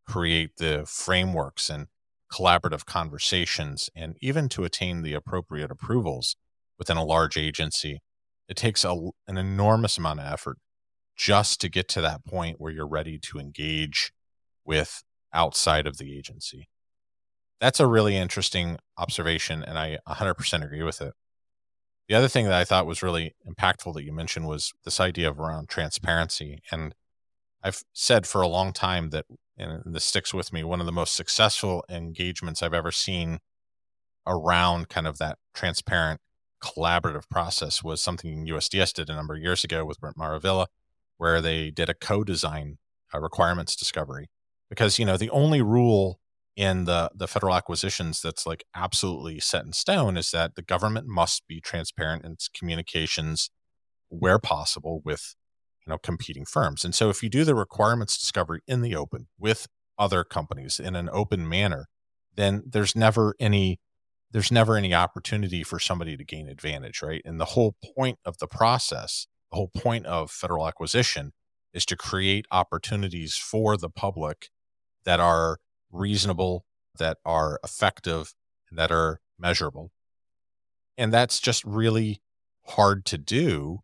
create 0.07 0.57
the 0.57 0.85
frameworks 0.87 1.69
and 1.69 1.87
collaborative 2.31 2.85
conversations, 2.85 3.89
and 3.95 4.15
even 4.21 4.47
to 4.49 4.63
attain 4.63 5.01
the 5.01 5.13
appropriate 5.13 5.69
approvals 5.69 6.37
within 6.77 6.95
a 6.95 7.03
large 7.03 7.37
agency, 7.37 7.99
it 8.47 8.55
takes 8.55 8.85
a, 8.85 9.09
an 9.27 9.37
enormous 9.37 9.97
amount 9.97 10.21
of 10.21 10.31
effort 10.31 10.57
just 11.17 11.59
to 11.61 11.69
get 11.69 11.89
to 11.89 12.01
that 12.01 12.25
point 12.25 12.59
where 12.59 12.71
you're 12.71 12.87
ready 12.87 13.19
to 13.19 13.37
engage 13.37 14.13
with 14.65 15.03
outside 15.33 15.85
of 15.85 15.97
the 15.97 16.17
agency. 16.17 16.67
That's 17.61 17.79
a 17.79 17.85
really 17.85 18.17
interesting 18.17 18.79
observation, 18.97 19.63
and 19.63 19.77
I 19.77 19.99
100% 20.07 20.65
agree 20.65 20.81
with 20.81 20.99
it. 20.99 21.13
The 22.09 22.15
other 22.15 22.27
thing 22.27 22.45
that 22.45 22.55
I 22.55 22.65
thought 22.65 22.87
was 22.87 23.03
really 23.03 23.35
impactful 23.47 23.93
that 23.93 24.03
you 24.03 24.11
mentioned 24.11 24.47
was 24.47 24.73
this 24.83 24.99
idea 24.99 25.29
of 25.29 25.39
around 25.39 25.69
transparency. 25.69 26.63
And 26.71 26.95
I've 27.63 27.83
said 27.93 28.25
for 28.25 28.41
a 28.41 28.47
long 28.47 28.73
time 28.73 29.11
that, 29.11 29.25
and 29.57 29.93
this 29.93 30.03
sticks 30.03 30.33
with 30.33 30.51
me, 30.51 30.63
one 30.63 30.79
of 30.79 30.87
the 30.87 30.91
most 30.91 31.13
successful 31.13 31.85
engagements 31.87 32.63
I've 32.63 32.73
ever 32.73 32.91
seen 32.91 33.37
around 34.25 34.89
kind 34.89 35.05
of 35.05 35.19
that 35.19 35.37
transparent 35.53 36.19
collaborative 36.63 37.29
process 37.29 37.83
was 37.83 38.01
something 38.01 38.47
USDS 38.47 38.93
did 38.93 39.09
a 39.09 39.15
number 39.15 39.35
of 39.35 39.41
years 39.41 39.63
ago 39.63 39.85
with 39.85 39.99
Brent 39.99 40.17
Maravilla, 40.17 40.65
where 41.17 41.41
they 41.41 41.69
did 41.69 41.89
a 41.89 41.93
co-design 41.93 42.79
uh, 43.13 43.19
requirements 43.19 43.75
discovery. 43.75 44.29
Because 44.67 44.97
you 44.97 45.05
know 45.05 45.17
the 45.17 45.29
only 45.29 45.61
rule 45.61 46.19
in 46.55 46.85
the 46.85 47.09
the 47.15 47.27
federal 47.27 47.55
acquisitions 47.55 48.21
that's 48.21 48.45
like 48.45 48.65
absolutely 48.75 49.39
set 49.39 49.63
in 49.63 49.71
stone 49.73 50.17
is 50.17 50.31
that 50.31 50.55
the 50.55 50.61
government 50.61 51.07
must 51.07 51.47
be 51.47 51.61
transparent 51.61 52.25
in 52.25 52.33
its 52.33 52.47
communications 52.49 53.49
where 54.09 54.39
possible 54.39 55.01
with 55.05 55.35
you 55.85 55.91
know 55.91 55.97
competing 55.97 56.45
firms. 56.45 56.83
And 56.83 56.93
so 56.93 57.09
if 57.09 57.23
you 57.23 57.29
do 57.29 57.45
the 57.45 57.55
requirements 57.55 58.17
discovery 58.17 58.61
in 58.67 58.81
the 58.81 58.95
open 58.95 59.27
with 59.39 59.67
other 59.97 60.23
companies 60.23 60.79
in 60.79 60.95
an 60.95 61.09
open 61.11 61.47
manner 61.47 61.87
then 62.35 62.63
there's 62.65 62.95
never 62.95 63.35
any 63.39 63.79
there's 64.31 64.51
never 64.51 64.77
any 64.77 64.93
opportunity 64.93 65.63
for 65.63 65.79
somebody 65.79 66.15
to 66.17 66.23
gain 66.23 66.49
advantage 66.49 67.01
right? 67.01 67.21
And 67.25 67.39
the 67.39 67.45
whole 67.45 67.75
point 67.95 68.19
of 68.25 68.37
the 68.39 68.47
process 68.47 69.27
the 69.51 69.57
whole 69.57 69.69
point 69.69 70.05
of 70.05 70.31
federal 70.31 70.67
acquisition 70.67 71.33
is 71.73 71.85
to 71.85 71.95
create 71.95 72.45
opportunities 72.51 73.35
for 73.35 73.77
the 73.77 73.89
public 73.89 74.49
that 75.05 75.19
are 75.19 75.57
reasonable, 75.91 76.65
that 76.97 77.17
are 77.25 77.59
effective, 77.63 78.33
and 78.69 78.77
that 78.77 78.91
are 78.91 79.19
measurable. 79.39 79.91
And 80.97 81.13
that's 81.13 81.39
just 81.39 81.63
really 81.65 82.21
hard 82.67 83.05
to 83.05 83.17
do 83.17 83.79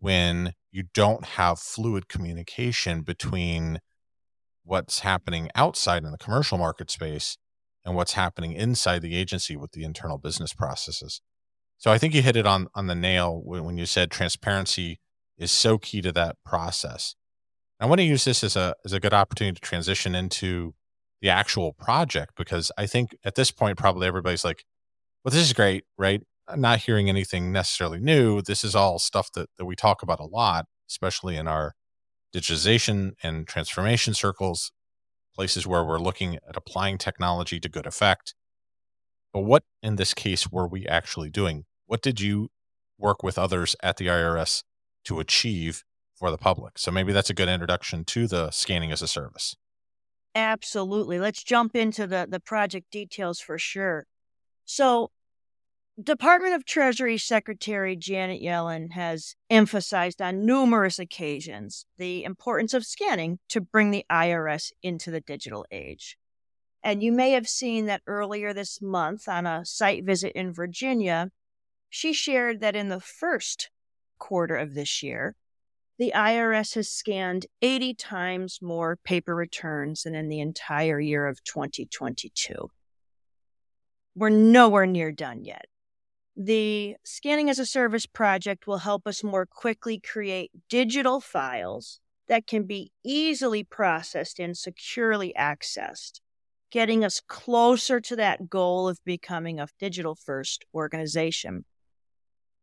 when 0.00 0.54
you 0.70 0.84
don't 0.94 1.24
have 1.24 1.58
fluid 1.58 2.08
communication 2.08 3.02
between 3.02 3.80
what's 4.64 5.00
happening 5.00 5.48
outside 5.54 6.04
in 6.04 6.12
the 6.12 6.18
commercial 6.18 6.58
market 6.58 6.90
space 6.90 7.38
and 7.84 7.96
what's 7.96 8.12
happening 8.12 8.52
inside 8.52 9.00
the 9.00 9.16
agency 9.16 9.56
with 9.56 9.72
the 9.72 9.82
internal 9.82 10.18
business 10.18 10.52
processes. 10.52 11.22
So 11.78 11.90
I 11.90 11.98
think 11.98 12.14
you 12.14 12.22
hit 12.22 12.36
it 12.36 12.46
on 12.46 12.68
on 12.74 12.86
the 12.86 12.94
nail 12.94 13.40
when, 13.42 13.78
you 13.78 13.86
said 13.86 14.10
transparency 14.10 15.00
is 15.38 15.50
so 15.50 15.78
key 15.78 16.02
to 16.02 16.12
that 16.12 16.36
process. 16.44 17.14
I 17.80 17.86
want 17.86 18.00
to 18.00 18.04
use 18.04 18.24
this 18.24 18.42
as 18.44 18.56
a 18.56 18.74
as 18.84 18.92
a 18.92 19.00
good 19.00 19.14
opportunity 19.14 19.54
to 19.54 19.60
transition 19.60 20.14
into 20.14 20.74
the 21.20 21.28
actual 21.28 21.72
project 21.72 22.32
because 22.36 22.70
I 22.78 22.86
think 22.86 23.16
at 23.24 23.34
this 23.34 23.50
point 23.50 23.78
probably 23.78 24.06
everybody's 24.06 24.44
like, 24.44 24.64
well, 25.24 25.32
this 25.32 25.42
is 25.42 25.52
great, 25.52 25.84
right? 25.96 26.22
I'm 26.46 26.60
not 26.60 26.80
hearing 26.80 27.08
anything 27.08 27.52
necessarily 27.52 27.98
new. 27.98 28.40
This 28.40 28.64
is 28.64 28.74
all 28.74 28.98
stuff 28.98 29.30
that, 29.34 29.50
that 29.58 29.66
we 29.66 29.76
talk 29.76 30.02
about 30.02 30.20
a 30.20 30.24
lot, 30.24 30.66
especially 30.88 31.36
in 31.36 31.46
our 31.46 31.74
digitization 32.34 33.12
and 33.22 33.46
transformation 33.46 34.14
circles, 34.14 34.72
places 35.34 35.66
where 35.66 35.84
we're 35.84 35.98
looking 35.98 36.36
at 36.36 36.56
applying 36.56 36.98
technology 36.98 37.60
to 37.60 37.68
good 37.68 37.86
effect. 37.86 38.34
But 39.32 39.40
what 39.40 39.64
in 39.82 39.96
this 39.96 40.14
case 40.14 40.50
were 40.50 40.66
we 40.66 40.86
actually 40.86 41.30
doing? 41.30 41.64
What 41.86 42.02
did 42.02 42.20
you 42.20 42.48
work 42.98 43.22
with 43.22 43.38
others 43.38 43.76
at 43.82 43.96
the 43.96 44.06
IRS 44.06 44.62
to 45.04 45.20
achieve 45.20 45.84
for 46.14 46.30
the 46.30 46.38
public? 46.38 46.78
So 46.78 46.90
maybe 46.90 47.12
that's 47.12 47.30
a 47.30 47.34
good 47.34 47.48
introduction 47.48 48.04
to 48.06 48.26
the 48.26 48.50
scanning 48.50 48.92
as 48.92 49.02
a 49.02 49.08
service. 49.08 49.54
Absolutely. 50.34 51.18
Let's 51.18 51.42
jump 51.42 51.74
into 51.74 52.06
the, 52.06 52.26
the 52.28 52.40
project 52.40 52.90
details 52.90 53.40
for 53.40 53.58
sure. 53.58 54.06
So, 54.64 55.10
Department 56.00 56.54
of 56.54 56.64
Treasury 56.64 57.18
Secretary 57.18 57.96
Janet 57.96 58.40
Yellen 58.40 58.92
has 58.92 59.34
emphasized 59.50 60.22
on 60.22 60.46
numerous 60.46 61.00
occasions 61.00 61.86
the 61.96 62.22
importance 62.22 62.72
of 62.72 62.86
scanning 62.86 63.40
to 63.48 63.60
bring 63.60 63.90
the 63.90 64.04
IRS 64.08 64.70
into 64.80 65.10
the 65.10 65.20
digital 65.20 65.66
age. 65.72 66.16
And 66.84 67.02
you 67.02 67.10
may 67.10 67.32
have 67.32 67.48
seen 67.48 67.86
that 67.86 68.02
earlier 68.06 68.52
this 68.52 68.80
month 68.80 69.26
on 69.28 69.44
a 69.44 69.64
site 69.64 70.04
visit 70.04 70.32
in 70.36 70.52
Virginia, 70.52 71.30
she 71.90 72.12
shared 72.12 72.60
that 72.60 72.76
in 72.76 72.90
the 72.90 73.00
first 73.00 73.70
quarter 74.18 74.54
of 74.54 74.74
this 74.74 75.02
year, 75.02 75.34
the 75.98 76.12
IRS 76.14 76.74
has 76.76 76.88
scanned 76.88 77.46
80 77.60 77.94
times 77.94 78.60
more 78.62 78.96
paper 78.96 79.34
returns 79.34 80.04
than 80.04 80.14
in 80.14 80.28
the 80.28 80.40
entire 80.40 81.00
year 81.00 81.26
of 81.26 81.42
2022. 81.42 82.70
We're 84.14 84.28
nowhere 84.28 84.86
near 84.86 85.10
done 85.10 85.44
yet. 85.44 85.66
The 86.36 86.94
Scanning 87.04 87.50
as 87.50 87.58
a 87.58 87.66
Service 87.66 88.06
project 88.06 88.68
will 88.68 88.78
help 88.78 89.08
us 89.08 89.24
more 89.24 89.44
quickly 89.44 89.98
create 89.98 90.52
digital 90.68 91.20
files 91.20 91.98
that 92.28 92.46
can 92.46 92.62
be 92.62 92.92
easily 93.04 93.64
processed 93.64 94.38
and 94.38 94.56
securely 94.56 95.34
accessed, 95.36 96.20
getting 96.70 97.04
us 97.04 97.20
closer 97.26 98.00
to 98.00 98.14
that 98.14 98.48
goal 98.48 98.88
of 98.88 99.00
becoming 99.04 99.58
a 99.58 99.66
digital 99.80 100.14
first 100.14 100.64
organization. 100.72 101.64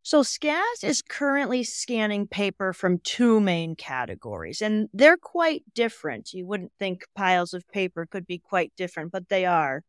So 0.06 0.22
SCAS 0.22 0.84
is 0.84 1.02
currently 1.02 1.64
scanning 1.64 2.28
paper 2.28 2.74
from 2.74 3.00
two 3.00 3.40
main 3.40 3.76
categories, 3.76 4.62
and 4.62 4.88
they're 4.94 5.18
quite 5.18 5.64
different. 5.74 6.32
You 6.32 6.46
wouldn't 6.46 6.74
think 6.78 7.06
piles 7.16 7.56
of 7.56 7.68
paper 7.70 8.06
could 8.06 8.28
be 8.28 8.38
quite 8.38 8.72
different, 8.78 9.12
but 9.12 9.30
they 9.30 9.48
are. 9.48 9.82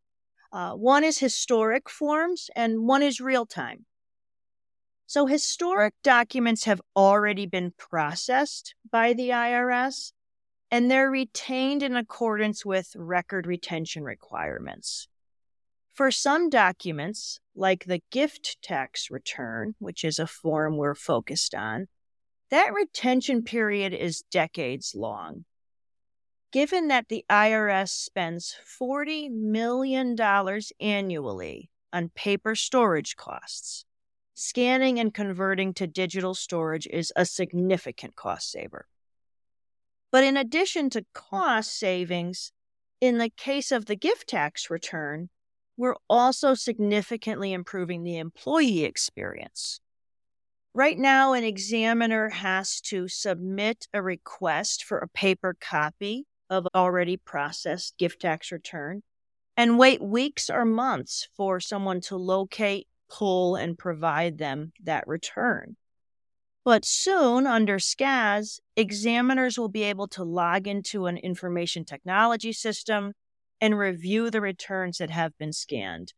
Uh, 0.51 0.73
one 0.73 1.05
is 1.05 1.19
historic 1.19 1.91
forms, 1.91 2.49
and 2.57 2.87
one 2.87 3.03
is 3.03 3.21
real 3.21 3.45
time. 3.45 3.85
So, 5.07 5.27
historic 5.27 5.93
documents 6.03 6.65
have 6.65 6.81
already 6.97 7.45
been 7.45 7.75
processed 7.77 8.75
by 8.91 9.13
the 9.13 9.29
IRS, 9.29 10.13
and 10.71 10.91
they're 10.91 11.11
retained 11.11 11.83
in 11.83 11.95
accordance 11.95 12.65
with 12.65 12.91
record 12.97 13.47
retention 13.47 14.03
requirements. 14.03 15.09
For 15.97 16.11
some 16.11 16.51
documents, 16.51 17.41
like 17.55 17.87
the 17.87 18.03
gift 18.11 18.59
tax 18.61 19.11
return, 19.11 19.75
which 19.79 20.05
is 20.05 20.19
a 20.19 20.27
form 20.27 20.77
we're 20.77 20.95
focused 20.95 21.55
on, 21.55 21.89
that 22.51 22.75
retention 22.75 23.43
period 23.43 23.95
is 23.95 24.21
decades 24.31 24.95
long. 24.95 25.47
Given 26.53 26.89
that 26.89 27.09
the 27.09 27.25
IRS 27.31 27.89
spends 27.89 28.55
$40 28.79 29.31
million 29.31 30.15
annually 30.81 31.71
on 31.95 32.11
paper 32.11 32.55
storage 32.55 33.17
costs, 33.17 33.87
scanning 34.35 35.01
and 35.01 35.15
converting 35.15 35.73
to 35.73 35.87
digital 35.87 36.35
storage 36.35 36.87
is 36.89 37.11
a 37.17 37.25
significant 37.25 38.17
cost 38.17 38.51
saver. 38.51 38.87
But 40.13 40.25
in 40.25 40.37
addition 40.37 40.91
to 40.91 41.07
cost 41.15 41.79
savings, 41.79 42.53
in 43.01 43.17
the 43.17 43.31
case 43.31 43.73
of 43.73 43.87
the 43.87 43.97
gift 43.97 44.29
tax 44.29 44.69
return, 44.69 45.31
we're 45.77 45.97
also 46.09 46.55
significantly 46.55 47.53
improving 47.53 48.03
the 48.03 48.19
employee 48.19 48.85
experience. 48.85 49.81
Right 50.75 50.99
now, 50.99 51.33
an 51.33 51.45
examiner 51.45 52.29
has 52.29 52.81
to 52.83 53.09
submit 53.09 53.89
a 53.95 54.03
request 54.03 54.85
for 54.85 54.99
a 54.99 55.09
paper 55.09 55.57
copy 55.59 56.27
of 56.51 56.67
already 56.75 57.17
processed 57.17 57.97
gift 57.99 58.21
tax 58.21 58.53
return 58.53 59.03
and 59.57 59.79
wait 59.79 60.03
weeks 60.03 60.51
or 60.51 60.65
months 60.65 61.29
for 61.37 61.61
someone 61.61 62.01
to 62.03 62.17
locate, 62.17 62.87
pull, 63.09 63.57
and 63.57 63.79
provide 63.79 64.39
them 64.39 64.73
that 64.83 65.07
return. 65.09 65.77
But 66.65 66.85
soon, 66.85 67.47
under 67.47 67.79
SCAS, 67.79 68.61
examiners 68.77 69.59
will 69.59 69.69
be 69.69 69.85
able 69.85 70.09
to 70.09 70.25
log 70.25 70.67
into 70.67 71.07
an 71.07 71.17
information 71.17 71.85
technology 71.85 72.53
system 72.53 73.13
and 73.61 73.79
review 73.79 74.31
the 74.31 74.41
returns 74.41 74.99
that 74.99 75.11
have 75.11 75.37
been 75.39 75.53
scanned, 75.53 76.13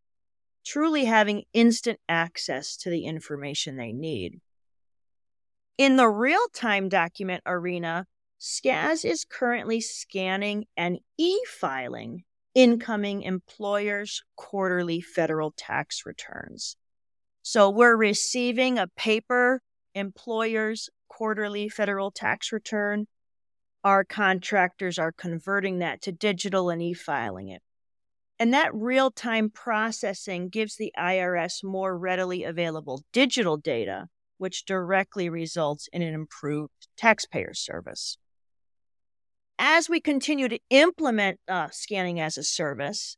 truly 0.65 1.05
having 1.05 1.45
instant 1.53 2.01
access 2.09 2.77
to 2.79 2.91
the 2.91 3.05
information 3.05 3.77
they 3.77 3.93
need. 3.93 4.41
In 5.77 5.97
the 5.97 6.09
real 6.09 6.47
time 6.53 6.89
document 6.89 7.43
arena, 7.47 8.07
SCAS 8.39 9.05
is 9.05 9.25
currently 9.25 9.81
scanning 9.81 10.67
and 10.77 10.99
e 11.17 11.39
filing 11.47 12.25
incoming 12.55 13.23
employers' 13.23 14.25
quarterly 14.35 15.01
federal 15.01 15.53
tax 15.53 16.05
returns. 16.05 16.77
So 17.43 17.71
we're 17.71 17.97
receiving 17.97 18.79
a 18.79 18.89
paper 18.89 19.63
employer's 19.95 20.91
quarterly 21.09 21.69
federal 21.69 22.11
tax 22.11 22.53
return. 22.53 23.07
Our 23.85 24.05
contractors 24.05 24.99
are 24.99 25.13
converting 25.13 25.79
that 25.79 26.03
to 26.03 26.13
digital 26.13 26.71
and 26.71 26.83
e 26.83 26.95
filing 26.95 27.49
it. 27.49 27.63
And 28.39 28.53
that 28.55 28.75
real 28.75 29.11
time 29.11 29.51
processing 29.51 30.49
gives 30.49 30.77
the 30.77 30.93
IRS 30.99 31.65
more 31.65 31.97
readily 31.97 32.45
available 32.45 33.03
digital 33.13 33.57
data, 33.57 34.09
which 34.39 34.65
directly 34.65 35.29
results 35.29 35.89
in 35.93 36.03
an 36.03 36.15
improved 36.15 36.89
taxpayer 36.97 37.55
service 37.55 38.19
as 39.59 39.89
we 39.89 40.01
continue 40.01 40.49
to 40.49 40.61
implement 40.71 41.41
uh, 41.49 41.69
scanning 41.71 42.21
as 42.21 42.39
a 42.39 42.45
service, 42.45 43.17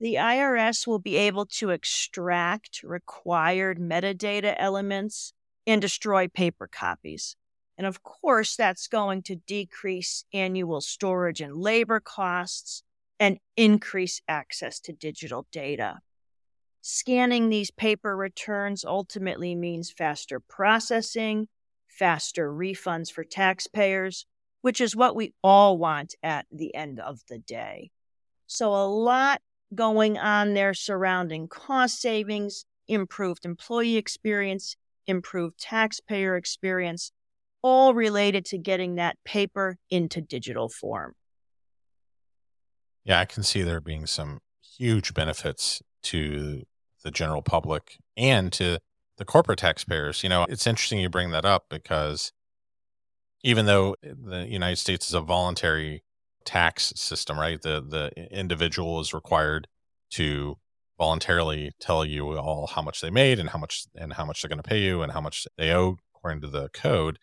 the 0.00 0.14
IRS 0.14 0.86
will 0.86 0.98
be 0.98 1.16
able 1.16 1.46
to 1.46 1.70
extract 1.70 2.82
required 2.82 3.78
metadata 3.78 4.54
elements 4.58 5.32
and 5.66 5.80
destroy 5.80 6.26
paper 6.28 6.66
copies. 6.66 7.36
And 7.78 7.86
of 7.86 8.02
course, 8.02 8.56
that's 8.56 8.86
going 8.86 9.22
to 9.22 9.36
decrease 9.36 10.24
annual 10.32 10.80
storage 10.80 11.40
and 11.40 11.56
labor 11.56 12.00
costs 12.00 12.82
and 13.18 13.38
increase 13.56 14.20
access 14.28 14.80
to 14.80 14.92
digital 14.92 15.46
data. 15.52 16.00
Scanning 16.80 17.48
these 17.48 17.70
paper 17.70 18.16
returns 18.16 18.84
ultimately 18.84 19.54
means 19.54 19.92
faster 19.92 20.40
processing, 20.40 21.48
faster 21.88 22.50
refunds 22.50 23.10
for 23.10 23.22
taxpayers, 23.22 24.26
which 24.62 24.80
is 24.80 24.96
what 24.96 25.14
we 25.14 25.32
all 25.42 25.78
want 25.78 26.14
at 26.22 26.46
the 26.50 26.74
end 26.74 26.98
of 26.98 27.20
the 27.28 27.38
day. 27.38 27.90
So, 28.48 28.74
a 28.74 28.86
lot 28.86 29.40
going 29.74 30.18
on 30.18 30.54
there 30.54 30.74
surrounding 30.74 31.48
cost 31.48 32.00
savings, 32.00 32.64
improved 32.88 33.44
employee 33.44 33.96
experience, 33.96 34.76
improved 35.06 35.58
taxpayer 35.58 36.36
experience, 36.36 37.12
all 37.62 37.94
related 37.94 38.44
to 38.46 38.58
getting 38.58 38.96
that 38.96 39.16
paper 39.24 39.78
into 39.90 40.20
digital 40.20 40.68
form. 40.68 41.14
Yeah, 43.04 43.20
I 43.20 43.24
can 43.24 43.42
see 43.42 43.62
there 43.62 43.80
being 43.80 44.06
some 44.06 44.40
huge 44.78 45.14
benefits 45.14 45.82
to 46.04 46.62
the 47.02 47.10
general 47.10 47.42
public 47.42 47.98
and 48.16 48.52
to 48.52 48.78
the 49.18 49.24
corporate 49.24 49.58
taxpayers. 49.58 50.22
You 50.22 50.28
know, 50.28 50.46
it's 50.48 50.66
interesting 50.66 51.00
you 51.00 51.08
bring 51.08 51.30
that 51.30 51.44
up 51.44 51.66
because 51.68 52.32
even 53.42 53.66
though 53.66 53.96
the 54.02 54.46
United 54.48 54.76
States 54.76 55.08
is 55.08 55.14
a 55.14 55.20
voluntary 55.20 56.02
tax 56.44 56.92
system, 56.96 57.38
right? 57.38 57.60
The 57.60 57.84
the 57.86 58.10
individual 58.36 59.00
is 59.00 59.12
required 59.12 59.68
to 60.12 60.58
voluntarily 60.98 61.72
tell 61.80 62.04
you 62.04 62.38
all 62.38 62.66
how 62.68 62.82
much 62.82 63.00
they 63.00 63.10
made 63.10 63.38
and 63.38 63.50
how 63.50 63.58
much 63.58 63.86
and 63.96 64.12
how 64.12 64.24
much 64.24 64.42
they're 64.42 64.48
going 64.48 64.62
to 64.62 64.68
pay 64.68 64.80
you 64.80 65.02
and 65.02 65.12
how 65.12 65.20
much 65.20 65.46
they 65.58 65.72
owe 65.72 65.96
according 66.14 66.40
to 66.42 66.48
the 66.48 66.68
code. 66.70 67.18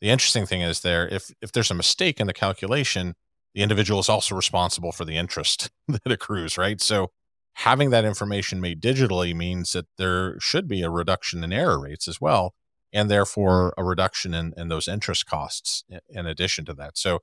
The 0.00 0.10
interesting 0.10 0.46
thing 0.46 0.62
is 0.62 0.80
there 0.80 1.08
if 1.08 1.30
if 1.42 1.52
there's 1.52 1.70
a 1.70 1.74
mistake 1.74 2.20
in 2.20 2.26
the 2.26 2.32
calculation, 2.32 3.14
the 3.54 3.62
individual 3.62 4.00
is 4.00 4.08
also 4.08 4.34
responsible 4.34 4.92
for 4.92 5.04
the 5.04 5.16
interest 5.16 5.70
that 5.88 6.12
accrues, 6.12 6.56
right? 6.56 6.80
So 6.80 7.10
having 7.54 7.90
that 7.90 8.04
information 8.04 8.60
made 8.60 8.80
digitally 8.80 9.34
means 9.34 9.72
that 9.72 9.86
there 9.98 10.38
should 10.40 10.68
be 10.68 10.82
a 10.82 10.90
reduction 10.90 11.44
in 11.44 11.52
error 11.52 11.80
rates 11.80 12.08
as 12.08 12.20
well 12.20 12.54
and 12.92 13.10
therefore 13.10 13.74
a 13.76 13.84
reduction 13.84 14.34
in, 14.34 14.52
in 14.56 14.68
those 14.68 14.88
interest 14.88 15.26
costs 15.26 15.84
in 16.08 16.26
addition 16.26 16.64
to 16.64 16.74
that. 16.74 16.96
So 16.98 17.20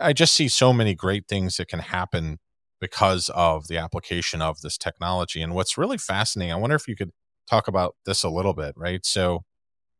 I 0.00 0.12
just 0.12 0.34
see 0.34 0.48
so 0.48 0.72
many 0.72 0.94
great 0.94 1.26
things 1.28 1.56
that 1.56 1.68
can 1.68 1.80
happen 1.80 2.38
because 2.80 3.28
of 3.30 3.68
the 3.68 3.76
application 3.76 4.40
of 4.40 4.60
this 4.60 4.78
technology. 4.78 5.42
And 5.42 5.54
what's 5.54 5.76
really 5.76 5.98
fascinating, 5.98 6.52
I 6.52 6.56
wonder 6.56 6.76
if 6.76 6.88
you 6.88 6.96
could 6.96 7.10
talk 7.48 7.68
about 7.68 7.96
this 8.06 8.22
a 8.22 8.30
little 8.30 8.54
bit, 8.54 8.74
right? 8.76 9.04
So 9.04 9.42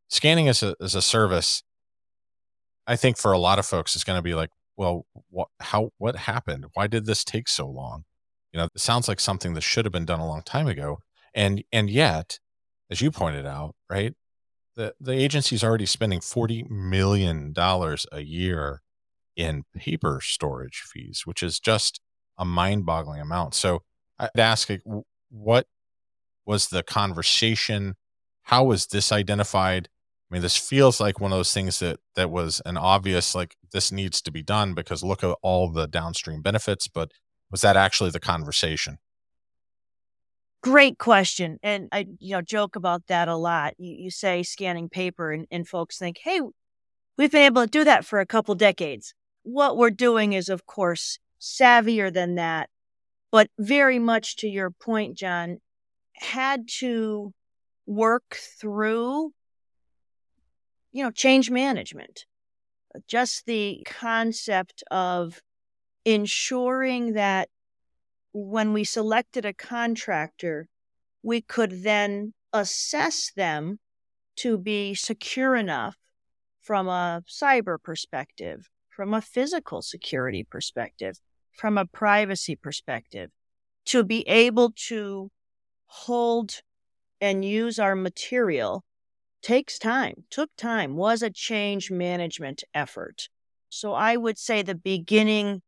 scanning 0.08 0.48
as 0.48 0.62
a, 0.62 0.74
as 0.80 0.94
a 0.94 1.02
service, 1.02 1.62
I 2.90 2.96
think 2.96 3.16
for 3.16 3.32
a 3.32 3.38
lot 3.38 3.58
of 3.58 3.66
folks, 3.66 3.94
it's 3.94 4.04
going 4.04 4.18
to 4.18 4.22
be 4.22 4.34
like, 4.34 4.50
well, 4.76 5.06
what, 5.28 5.48
how, 5.60 5.90
what 5.98 6.16
happened? 6.16 6.64
Why 6.74 6.86
did 6.88 7.06
this 7.06 7.22
take 7.24 7.48
so 7.48 7.68
long? 7.68 8.04
You 8.52 8.58
know, 8.58 8.68
it 8.74 8.80
sounds 8.80 9.06
like 9.06 9.20
something 9.20 9.54
that 9.54 9.60
should 9.62 9.84
have 9.84 9.92
been 9.92 10.06
done 10.06 10.20
a 10.20 10.26
long 10.26 10.42
time 10.42 10.66
ago. 10.66 10.98
And, 11.32 11.62
and 11.70 11.88
yet, 11.88 12.40
as 12.90 13.00
you 13.00 13.10
pointed 13.12 13.46
out, 13.46 13.76
right, 13.88 14.14
the 14.74 14.94
the 15.00 15.12
agency's 15.12 15.62
already 15.62 15.86
spending 15.86 16.20
forty 16.20 16.64
million 16.68 17.52
dollars 17.52 18.06
a 18.10 18.20
year 18.20 18.82
in 19.36 19.64
paper 19.76 20.20
storage 20.22 20.82
fees, 20.92 21.22
which 21.24 21.42
is 21.42 21.60
just 21.60 22.00
a 22.38 22.44
mind-boggling 22.44 23.20
amount. 23.20 23.54
So 23.54 23.82
I'd 24.18 24.30
ask, 24.38 24.68
what 25.30 25.66
was 26.46 26.68
the 26.68 26.82
conversation? 26.82 27.94
How 28.42 28.64
was 28.64 28.86
this 28.86 29.12
identified? 29.12 29.88
I 30.30 30.34
mean, 30.34 30.42
this 30.42 30.56
feels 30.56 31.00
like 31.00 31.20
one 31.20 31.32
of 31.32 31.38
those 31.38 31.52
things 31.52 31.80
that 31.80 31.98
that 32.14 32.30
was 32.30 32.62
an 32.64 32.76
obvious 32.76 33.34
like 33.34 33.56
this 33.72 33.90
needs 33.90 34.22
to 34.22 34.30
be 34.30 34.42
done 34.42 34.74
because 34.74 35.02
look 35.02 35.24
at 35.24 35.36
all 35.42 35.70
the 35.70 35.88
downstream 35.88 36.40
benefits. 36.40 36.86
But 36.86 37.10
was 37.50 37.62
that 37.62 37.76
actually 37.76 38.10
the 38.10 38.20
conversation? 38.20 38.98
Great 40.62 40.98
question. 40.98 41.58
And 41.62 41.88
I, 41.90 42.06
you 42.18 42.36
know, 42.36 42.42
joke 42.42 42.76
about 42.76 43.06
that 43.08 43.28
a 43.28 43.36
lot. 43.36 43.74
You, 43.78 43.96
you 44.04 44.10
say 44.10 44.42
scanning 44.42 44.88
paper 44.88 45.32
and, 45.32 45.46
and 45.50 45.66
folks 45.66 45.98
think, 45.98 46.18
hey, 46.22 46.40
we've 47.16 47.32
been 47.32 47.46
able 47.46 47.62
to 47.62 47.70
do 47.70 47.82
that 47.84 48.04
for 48.04 48.20
a 48.20 48.26
couple 48.26 48.54
decades. 48.54 49.14
What 49.42 49.76
we're 49.76 49.90
doing 49.90 50.34
is, 50.34 50.48
of 50.48 50.66
course, 50.66 51.18
savvier 51.40 52.12
than 52.12 52.36
that. 52.36 52.68
But 53.32 53.48
very 53.58 53.98
much 53.98 54.36
to 54.36 54.48
your 54.48 54.70
point, 54.70 55.16
John, 55.16 55.60
had 56.14 56.68
to 56.78 57.32
work 57.86 58.38
through, 58.60 59.32
you 60.92 61.02
know, 61.04 61.10
change 61.10 61.50
management. 61.50 62.24
Just 63.06 63.46
the 63.46 63.82
concept 63.86 64.82
of 64.90 65.40
ensuring 66.04 67.12
that 67.12 67.48
when 68.32 68.72
we 68.72 68.84
selected 68.84 69.44
a 69.44 69.52
contractor, 69.52 70.68
we 71.22 71.40
could 71.40 71.82
then 71.82 72.32
assess 72.52 73.30
them 73.36 73.78
to 74.36 74.58
be 74.58 74.94
secure 74.94 75.54
enough 75.54 75.96
from 76.60 76.88
a 76.88 77.22
cyber 77.28 77.76
perspective, 77.82 78.68
from 78.88 79.14
a 79.14 79.20
physical 79.20 79.82
security 79.82 80.44
perspective, 80.48 81.18
from 81.56 81.78
a 81.78 81.86
privacy 81.86 82.56
perspective, 82.56 83.30
to 83.84 84.02
be 84.02 84.26
able 84.28 84.72
to 84.88 85.30
hold 85.86 86.60
and 87.20 87.44
use 87.44 87.78
our 87.78 87.94
material 87.94 88.84
takes 89.42 89.78
time, 89.78 90.24
took 90.30 90.50
time, 90.56 90.96
was 90.96 91.22
a 91.22 91.30
change 91.30 91.90
management 91.90 92.62
effort. 92.74 93.28
So 93.68 93.92
I 93.92 94.16
would 94.16 94.38
say 94.38 94.62
the 94.62 94.74
beginning 94.74 95.62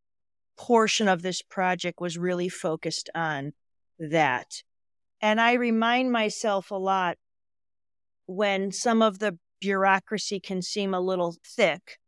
portion 0.59 1.09
of 1.09 1.23
this 1.23 1.43
project 1.43 2.01
was 2.01 2.19
really 2.19 2.49
focused 2.49 3.09
on 3.15 3.53
that. 3.99 4.63
And 5.21 5.41
I 5.41 5.55
remind 5.55 6.11
myself 6.11 6.71
a 6.71 6.77
lot 6.77 7.17
when 8.27 8.73
some 8.73 9.03
of 9.03 9.19
the 9.19 9.39
bureaucracy 9.61 10.41
can 10.41 10.61
seem 10.63 10.93
a 10.93 11.01
little 11.01 11.37
thick. 11.47 11.99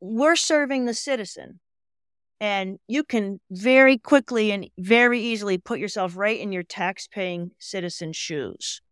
We're 0.00 0.36
serving 0.36 0.86
the 0.86 0.94
citizen. 0.94 1.60
And 2.40 2.80
you 2.88 3.04
can 3.04 3.38
very 3.52 3.98
quickly 3.98 4.50
and 4.50 4.68
very 4.76 5.20
easily 5.20 5.58
put 5.58 5.78
yourself 5.78 6.16
right 6.16 6.40
in 6.40 6.50
your 6.50 6.64
tax 6.64 7.06
paying 7.06 7.52
citizen's 7.60 8.16
shoes. 8.16 8.82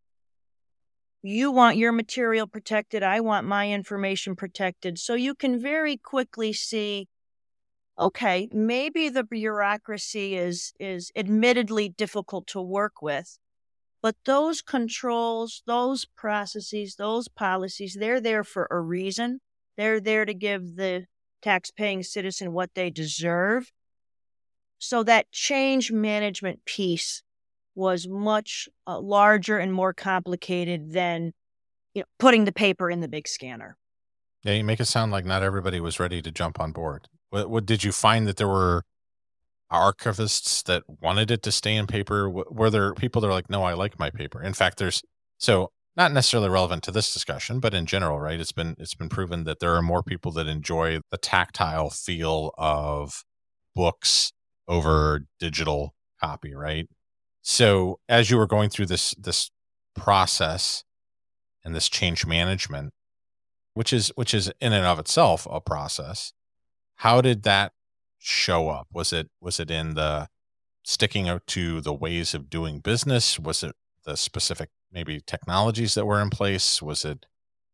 You 1.22 1.52
want 1.52 1.76
your 1.76 1.92
material 1.92 2.46
protected. 2.46 3.02
I 3.02 3.20
want 3.20 3.46
my 3.46 3.70
information 3.70 4.36
protected. 4.36 4.98
So 4.98 5.14
you 5.14 5.34
can 5.34 5.60
very 5.60 5.96
quickly 5.96 6.52
see 6.52 7.08
okay, 7.98 8.48
maybe 8.50 9.10
the 9.10 9.24
bureaucracy 9.24 10.34
is 10.34 10.72
is 10.80 11.12
admittedly 11.14 11.90
difficult 11.90 12.46
to 12.48 12.60
work 12.60 13.02
with, 13.02 13.38
but 14.02 14.16
those 14.24 14.62
controls, 14.62 15.62
those 15.66 16.06
processes, 16.16 16.96
those 16.96 17.28
policies, 17.28 17.96
they're 18.00 18.20
there 18.20 18.44
for 18.44 18.66
a 18.70 18.80
reason. 18.80 19.40
They're 19.76 20.00
there 20.00 20.24
to 20.24 20.34
give 20.34 20.76
the 20.76 21.06
tax-paying 21.42 22.02
citizen 22.02 22.52
what 22.52 22.70
they 22.74 22.90
deserve. 22.90 23.70
So 24.78 25.02
that 25.02 25.30
change 25.30 25.92
management 25.92 26.64
piece 26.64 27.22
was 27.74 28.08
much 28.08 28.68
uh, 28.86 28.98
larger 28.98 29.58
and 29.58 29.72
more 29.72 29.92
complicated 29.92 30.92
than 30.92 31.32
you 31.94 32.02
know, 32.02 32.06
putting 32.18 32.44
the 32.44 32.52
paper 32.52 32.90
in 32.90 33.00
the 33.00 33.08
big 33.08 33.26
scanner. 33.26 33.76
Yeah, 34.42 34.54
you 34.54 34.64
make 34.64 34.80
it 34.80 34.86
sound 34.86 35.12
like 35.12 35.24
not 35.24 35.42
everybody 35.42 35.80
was 35.80 36.00
ready 36.00 36.22
to 36.22 36.30
jump 36.30 36.60
on 36.60 36.72
board. 36.72 37.08
What, 37.30 37.50
what 37.50 37.66
did 37.66 37.84
you 37.84 37.92
find 37.92 38.26
that 38.26 38.36
there 38.36 38.48
were 38.48 38.84
archivists 39.70 40.64
that 40.64 40.82
wanted 41.00 41.30
it 41.30 41.42
to 41.42 41.52
stay 41.52 41.76
in 41.76 41.86
paper? 41.86 42.28
Were 42.28 42.70
there 42.70 42.94
people 42.94 43.20
that 43.20 43.28
are 43.28 43.32
like, 43.32 43.50
no, 43.50 43.62
I 43.64 43.74
like 43.74 43.98
my 43.98 44.10
paper? 44.10 44.42
In 44.42 44.54
fact, 44.54 44.78
there's 44.78 45.02
so 45.38 45.70
not 45.96 46.12
necessarily 46.12 46.48
relevant 46.48 46.82
to 46.84 46.90
this 46.90 47.12
discussion, 47.12 47.60
but 47.60 47.74
in 47.74 47.86
general, 47.86 48.18
right? 48.18 48.40
It's 48.40 48.52
been 48.52 48.74
it's 48.78 48.94
been 48.94 49.08
proven 49.08 49.44
that 49.44 49.60
there 49.60 49.74
are 49.74 49.82
more 49.82 50.02
people 50.02 50.32
that 50.32 50.46
enjoy 50.46 51.00
the 51.10 51.18
tactile 51.18 51.90
feel 51.90 52.52
of 52.56 53.24
books 53.74 54.32
over 54.68 55.26
digital 55.38 55.94
copy, 56.20 56.54
right? 56.54 56.88
So 57.42 58.00
as 58.08 58.30
you 58.30 58.36
were 58.36 58.46
going 58.46 58.70
through 58.70 58.86
this 58.86 59.14
this 59.18 59.50
process 59.94 60.84
and 61.64 61.74
this 61.74 61.88
change 61.88 62.26
management, 62.26 62.92
which 63.74 63.92
is 63.92 64.12
which 64.16 64.34
is 64.34 64.52
in 64.60 64.72
and 64.72 64.86
of 64.86 64.98
itself 64.98 65.46
a 65.50 65.60
process, 65.60 66.32
how 66.96 67.20
did 67.20 67.42
that 67.44 67.72
show 68.18 68.68
up? 68.68 68.88
Was 68.92 69.12
it 69.12 69.30
was 69.40 69.58
it 69.58 69.70
in 69.70 69.94
the 69.94 70.28
sticking 70.84 71.40
to 71.46 71.80
the 71.80 71.94
ways 71.94 72.34
of 72.34 72.50
doing 72.50 72.80
business? 72.80 73.38
Was 73.38 73.62
it 73.62 73.74
the 74.04 74.16
specific 74.16 74.70
maybe 74.92 75.20
technologies 75.20 75.94
that 75.94 76.06
were 76.06 76.20
in 76.20 76.30
place? 76.30 76.82
Was 76.82 77.04
it, 77.04 77.26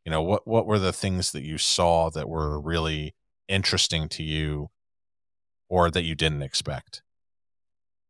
you 0.05 0.11
know, 0.11 0.22
what 0.22 0.46
what 0.46 0.66
were 0.66 0.79
the 0.79 0.92
things 0.92 1.33
that 1.33 1.42
you 1.42 1.59
saw 1.59 2.11
that 2.11 2.29
were 2.29 2.61
really 2.61 3.14
interesting 3.48 4.09
to 4.11 4.22
you 4.22 4.70
or 5.68 5.90
that 5.90 6.02
you 6.02 6.14
didn't 6.14 6.42
expect? 6.42 7.02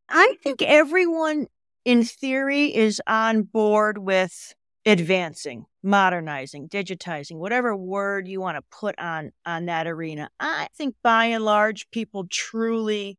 I 0.09 0.35
think 0.43 0.61
everyone 0.61 1.47
in 1.85 2.03
theory 2.03 2.75
is 2.75 3.01
on 3.07 3.43
board 3.43 3.97
with 3.97 4.53
advancing, 4.85 5.65
modernizing, 5.83 6.69
digitizing, 6.69 7.37
whatever 7.37 7.75
word 7.75 8.27
you 8.27 8.39
want 8.39 8.57
to 8.57 8.77
put 8.77 8.97
on 8.99 9.31
on 9.45 9.65
that 9.65 9.87
arena. 9.87 10.29
I 10.39 10.67
think 10.75 10.95
by 11.03 11.25
and 11.25 11.43
large 11.43 11.89
people 11.91 12.25
truly 12.29 13.17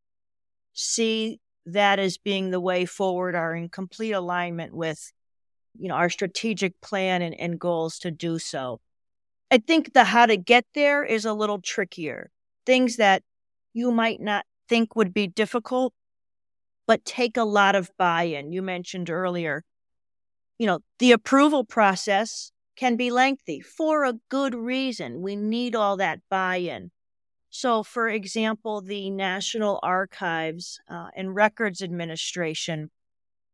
see 0.73 1.41
that 1.67 1.99
as 1.99 2.17
being 2.17 2.51
the 2.51 2.61
way 2.61 2.85
forward 2.85 3.35
are 3.35 3.55
in 3.55 3.69
complete 3.69 4.13
alignment 4.13 4.75
with 4.75 5.13
you 5.79 5.89
know 5.89 5.95
our 5.95 6.11
strategic 6.11 6.81
plan 6.81 7.23
and, 7.23 7.35
and 7.35 7.59
goals 7.59 7.99
to 7.99 8.11
do 8.11 8.39
so 8.39 8.81
i 9.51 9.59
think 9.59 9.93
the 9.93 10.05
how 10.05 10.25
to 10.25 10.37
get 10.37 10.65
there 10.75 11.05
is 11.05 11.25
a 11.25 11.33
little 11.33 11.61
trickier 11.61 12.31
things 12.65 12.97
that 12.97 13.23
you 13.75 13.91
might 13.91 14.21
not 14.21 14.45
think 14.69 14.97
would 14.97 15.13
be 15.13 15.27
difficult 15.27 15.93
but 16.89 17.05
take 17.05 17.37
a 17.37 17.45
lot 17.45 17.77
of 17.77 17.93
buy-in 17.97 18.51
you 18.51 18.61
mentioned 18.61 19.09
earlier 19.09 19.63
you 20.59 20.67
know 20.67 20.81
the 20.99 21.13
approval 21.13 21.65
process 21.65 22.51
can 22.77 22.97
be 22.97 23.13
lengthy 23.13 23.61
for 23.61 24.05
a 24.05 24.15
good 24.29 24.57
reason 24.57 25.23
we 25.23 25.37
need 25.37 25.77
all 25.77 25.97
that 25.97 26.19
buy-in 26.29 26.91
so, 27.51 27.83
for 27.83 28.09
example, 28.09 28.81
the 28.81 29.11
National 29.11 29.81
Archives 29.83 30.81
uh, 30.89 31.09
and 31.17 31.35
Records 31.35 31.83
Administration, 31.83 32.91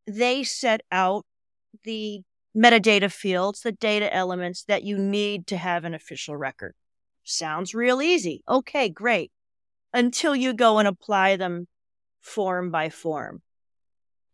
they 0.07 0.43
set 0.43 0.81
out 0.91 1.25
the 1.85 2.23
metadata 2.57 3.11
fields, 3.11 3.61
the 3.61 3.73
data 3.73 4.13
elements 4.15 4.65
that 4.65 4.83
you 4.83 4.99
need 4.99 5.47
to 5.49 5.57
have 5.57 5.85
an 5.85 5.95
official 5.95 6.37
record. 6.37 6.75
Sounds 7.23 7.75
real 7.75 8.03
easy. 8.03 8.43
Okay, 8.49 8.89
great. 8.89 9.31
Until 9.93 10.35
you 10.35 10.53
go 10.53 10.79
and 10.79 10.89
apply 10.89 11.37
them 11.37 11.67
form 12.25 12.71
by 12.71 12.89
form. 12.89 13.43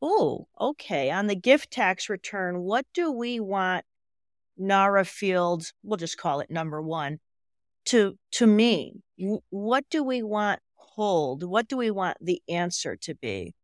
Oh, 0.01 0.47
okay. 0.59 1.11
On 1.11 1.27
the 1.27 1.35
gift 1.35 1.71
tax 1.71 2.09
return, 2.09 2.61
what 2.61 2.87
do 2.95 3.13
we 3.13 3.39
want 3.41 3.85
NARA 4.57 5.05
fields, 5.05 5.75
we'll 5.83 5.99
just 5.99 6.17
call 6.17 6.41
it 6.41 6.51
number 6.51 6.81
one, 6.81 7.19
to 7.87 8.17
to 8.33 8.47
mean? 8.47 9.03
What 9.51 9.85
do 9.91 10.03
we 10.03 10.23
want 10.23 10.61
hold? 10.77 11.43
What 11.43 11.69
do 11.69 11.77
we 11.77 11.91
want 11.91 12.17
the 12.21 12.41
answer 12.49 12.97
to 12.97 13.15
be? 13.15 13.55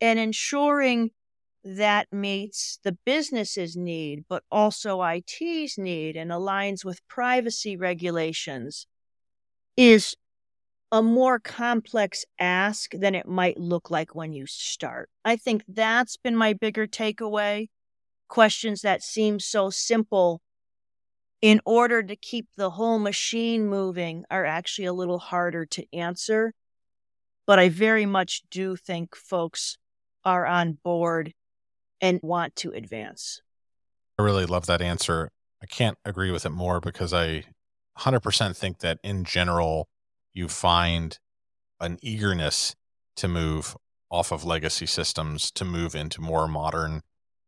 And 0.00 0.18
ensuring 0.18 1.10
that 1.64 2.06
meets 2.12 2.78
the 2.84 2.96
business's 3.04 3.76
need, 3.76 4.24
but 4.28 4.42
also 4.50 5.02
IT's 5.02 5.76
need 5.76 6.16
and 6.16 6.30
aligns 6.30 6.84
with 6.84 7.06
privacy 7.08 7.76
regulations 7.76 8.86
is 9.76 10.16
a 10.90 11.02
more 11.02 11.38
complex 11.38 12.24
ask 12.38 12.92
than 12.92 13.14
it 13.14 13.28
might 13.28 13.58
look 13.58 13.90
like 13.90 14.14
when 14.14 14.32
you 14.32 14.46
start. 14.46 15.10
I 15.24 15.36
think 15.36 15.62
that's 15.68 16.16
been 16.16 16.36
my 16.36 16.54
bigger 16.54 16.86
takeaway. 16.86 17.68
Questions 18.28 18.82
that 18.82 19.02
seem 19.02 19.38
so 19.40 19.70
simple 19.70 20.40
in 21.40 21.60
order 21.64 22.02
to 22.02 22.16
keep 22.16 22.48
the 22.56 22.70
whole 22.70 22.98
machine 22.98 23.66
moving 23.66 24.24
are 24.30 24.44
actually 24.44 24.86
a 24.86 24.92
little 24.92 25.18
harder 25.18 25.64
to 25.66 25.84
answer. 25.92 26.52
But 27.46 27.58
I 27.58 27.68
very 27.68 28.06
much 28.06 28.42
do 28.50 28.76
think 28.76 29.14
folks 29.14 29.78
are 30.24 30.46
on 30.46 30.78
board 30.82 31.32
and 32.00 32.20
want 32.22 32.56
to 32.56 32.72
advance. 32.72 33.40
I 34.18 34.22
really 34.22 34.46
love 34.46 34.66
that 34.66 34.82
answer. 34.82 35.30
I 35.62 35.66
can't 35.66 35.98
agree 36.04 36.30
with 36.30 36.44
it 36.44 36.50
more 36.50 36.80
because 36.80 37.12
I 37.14 37.44
100% 37.98 38.56
think 38.56 38.80
that 38.80 38.98
in 39.02 39.24
general, 39.24 39.88
you 40.34 40.48
find 40.48 41.18
an 41.80 41.98
eagerness 42.02 42.74
to 43.16 43.28
move 43.28 43.76
off 44.10 44.32
of 44.32 44.44
legacy 44.44 44.86
systems 44.86 45.50
to 45.50 45.64
move 45.64 45.94
into 45.94 46.20
more 46.20 46.48
modern 46.48 47.02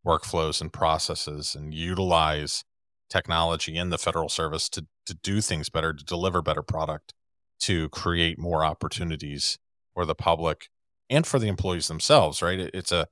workflows 0.06 0.60
and 0.60 0.72
processes 0.72 1.54
and 1.54 1.74
utilize 1.74 2.64
technology 3.08 3.76
in 3.76 3.90
the 3.90 3.98
federal 3.98 4.28
service 4.28 4.68
to 4.68 4.86
to 5.06 5.14
do 5.14 5.40
things 5.40 5.68
better, 5.68 5.92
to 5.92 6.04
deliver 6.04 6.40
better 6.40 6.62
product, 6.62 7.14
to 7.58 7.88
create 7.88 8.38
more 8.38 8.64
opportunities 8.64 9.58
for 9.92 10.04
the 10.04 10.14
public 10.14 10.68
and 11.08 11.26
for 11.26 11.38
the 11.38 11.48
employees 11.48 11.88
themselves. 11.88 12.42
Right? 12.42 12.60
It, 12.60 12.70
it's 12.74 12.92
a 12.92 13.08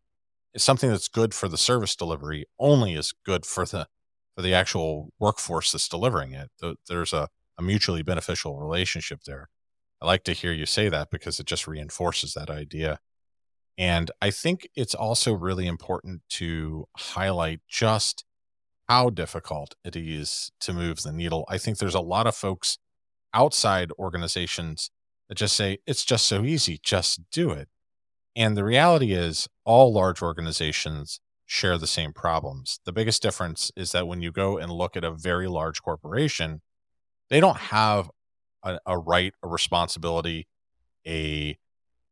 it's 0.54 0.64
something 0.64 0.90
that's 0.90 1.09
good 1.09 1.35
for 1.35 1.48
the 1.48 1.59
service 1.59 1.96
delivery. 1.96 2.46
Only 2.59 2.94
is 2.94 3.12
good 3.24 3.44
for 3.44 3.66
the 3.66 3.88
for 4.35 4.42
the 4.42 4.54
actual 4.54 5.11
workforce 5.18 5.72
that's 5.72 5.88
delivering 5.88 6.33
it. 6.33 6.50
There's 6.88 7.12
a, 7.12 7.28
a 7.59 7.62
mutually 7.62 8.02
beneficial 8.02 8.59
relationship 8.59 9.24
there. 9.24 9.48
I 10.01 10.07
like 10.07 10.25
to 10.25 10.33
hear 10.33 10.53
you 10.53 10.67
say 10.67 10.89
that 10.89 11.11
because 11.11 11.41
it 11.41 11.47
just 11.47 11.67
reinforces 11.67 12.35
that 12.35 12.51
idea. 12.51 13.01
And 13.77 14.11
I 14.21 14.31
think 14.31 14.69
it's 14.75 14.95
also 14.95 15.33
really 15.33 15.67
important 15.67 16.23
to 16.31 16.89
highlight 16.97 17.61
just 17.69 18.25
how 18.89 19.11
difficult 19.11 19.75
it 19.85 19.95
is 19.97 20.51
to 20.61 20.73
move 20.73 21.03
the 21.03 21.13
needle. 21.13 21.45
I 21.49 21.59
think 21.59 21.79
there's 21.79 21.95
a 21.95 22.01
lot 22.01 22.27
of 22.27 22.35
folks 22.35 22.79
outside 23.35 23.93
organizations 23.99 24.91
that 25.29 25.37
just 25.37 25.55
say, 25.55 25.79
it's 25.87 26.05
just 26.05 26.25
so 26.25 26.45
easy, 26.45 26.81
just 26.83 27.21
do 27.31 27.51
it. 27.51 27.69
And 28.35 28.57
the 28.57 28.65
reality 28.65 29.13
is, 29.13 29.49
all 29.65 29.93
large 29.93 30.23
organizations 30.23 31.21
share 31.45 31.77
the 31.77 31.87
same 31.87 32.13
problems. 32.13 32.81
The 32.85 32.93
biggest 32.93 33.23
difference 33.23 33.71
is 33.77 33.93
that 33.93 34.07
when 34.07 34.23
you 34.23 34.33
go 34.33 34.59
and 34.59 34.73
look 34.73 34.97
at 34.97 35.05
a 35.05 35.11
very 35.11 35.49
large 35.49 35.83
corporation, 35.83 36.63
they 37.31 37.41
don't 37.41 37.57
have 37.57 38.11
a, 38.68 38.81
a 38.87 38.98
right, 38.98 39.35
a 39.42 39.48
responsibility, 39.48 40.46
a 41.07 41.59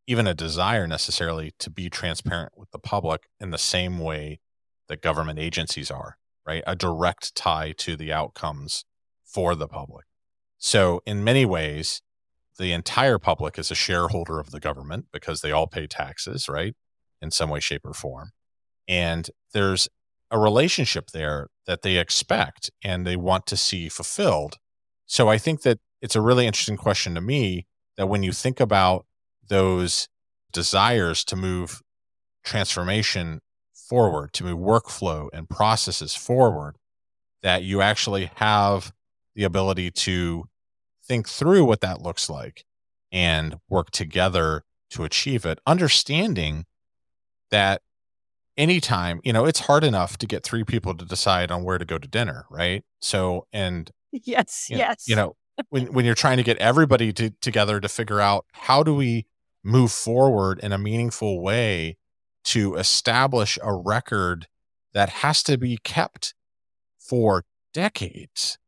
even 0.06 0.26
a 0.26 0.34
desire 0.34 0.86
necessarily 0.86 1.52
to 1.58 1.68
be 1.68 1.90
transparent 1.90 2.52
with 2.56 2.70
the 2.70 2.78
public 2.78 3.28
in 3.40 3.50
the 3.50 3.58
same 3.58 3.98
way 3.98 4.38
that 4.88 5.02
government 5.02 5.38
agencies 5.38 5.90
are 5.90 6.16
right? 6.46 6.62
A 6.66 6.76
direct 6.76 7.34
tie 7.34 7.74
to 7.78 7.96
the 7.96 8.12
outcomes 8.12 8.84
for 9.24 9.54
the 9.54 9.68
public. 9.68 10.06
So, 10.58 11.02
in 11.04 11.24
many 11.24 11.44
ways, 11.44 12.00
the 12.58 12.72
entire 12.72 13.18
public 13.18 13.58
is 13.58 13.70
a 13.70 13.74
shareholder 13.74 14.38
of 14.38 14.50
the 14.50 14.60
government 14.60 15.06
because 15.12 15.40
they 15.40 15.52
all 15.52 15.66
pay 15.66 15.86
taxes, 15.86 16.48
right? 16.48 16.74
In 17.20 17.30
some 17.30 17.50
way, 17.50 17.60
shape, 17.60 17.82
or 17.84 17.92
form. 17.92 18.30
And 18.88 19.28
there's 19.52 19.88
a 20.30 20.38
relationship 20.38 21.10
there 21.12 21.48
that 21.66 21.82
they 21.82 21.98
expect 21.98 22.70
and 22.82 23.06
they 23.06 23.16
want 23.16 23.46
to 23.48 23.56
see 23.56 23.88
fulfilled. 23.88 24.56
So, 25.04 25.28
I 25.28 25.36
think 25.36 25.62
that 25.62 25.80
it's 26.06 26.14
a 26.14 26.20
really 26.20 26.46
interesting 26.46 26.76
question 26.76 27.16
to 27.16 27.20
me 27.20 27.66
that 27.96 28.06
when 28.06 28.22
you 28.22 28.30
think 28.30 28.60
about 28.60 29.06
those 29.48 30.08
desires 30.52 31.24
to 31.24 31.34
move 31.34 31.82
transformation 32.44 33.40
forward, 33.74 34.32
to 34.32 34.44
move 34.44 34.56
workflow 34.56 35.28
and 35.32 35.50
processes 35.50 36.14
forward, 36.14 36.76
that 37.42 37.64
you 37.64 37.82
actually 37.82 38.30
have 38.36 38.92
the 39.34 39.42
ability 39.42 39.90
to 39.90 40.44
think 41.04 41.28
through 41.28 41.64
what 41.64 41.80
that 41.80 42.00
looks 42.00 42.30
like 42.30 42.64
and 43.10 43.56
work 43.68 43.90
together 43.90 44.62
to 44.90 45.02
achieve 45.02 45.44
it, 45.44 45.58
understanding 45.66 46.66
that 47.50 47.82
anytime, 48.56 49.20
you 49.24 49.32
know, 49.32 49.44
it's 49.44 49.58
hard 49.58 49.82
enough 49.82 50.18
to 50.18 50.26
get 50.28 50.44
three 50.44 50.62
people 50.62 50.94
to 50.94 51.04
decide 51.04 51.50
on 51.50 51.64
where 51.64 51.78
to 51.78 51.84
go 51.84 51.98
to 51.98 52.06
dinner, 52.06 52.46
right? 52.48 52.84
So, 53.00 53.48
and 53.52 53.90
yes, 54.12 54.68
you 54.70 54.76
know, 54.76 54.84
yes. 54.84 55.08
You 55.08 55.16
know, 55.16 55.36
when, 55.70 55.92
when 55.92 56.04
you're 56.04 56.14
trying 56.14 56.36
to 56.36 56.42
get 56.42 56.58
everybody 56.58 57.12
to, 57.12 57.30
together 57.40 57.80
to 57.80 57.88
figure 57.88 58.20
out 58.20 58.46
how 58.52 58.82
do 58.82 58.94
we 58.94 59.26
move 59.64 59.92
forward 59.92 60.60
in 60.62 60.72
a 60.72 60.78
meaningful 60.78 61.42
way 61.42 61.96
to 62.44 62.76
establish 62.76 63.58
a 63.62 63.74
record 63.74 64.46
that 64.92 65.08
has 65.08 65.42
to 65.42 65.58
be 65.58 65.78
kept 65.82 66.34
for 66.98 67.44
decades. 67.74 68.58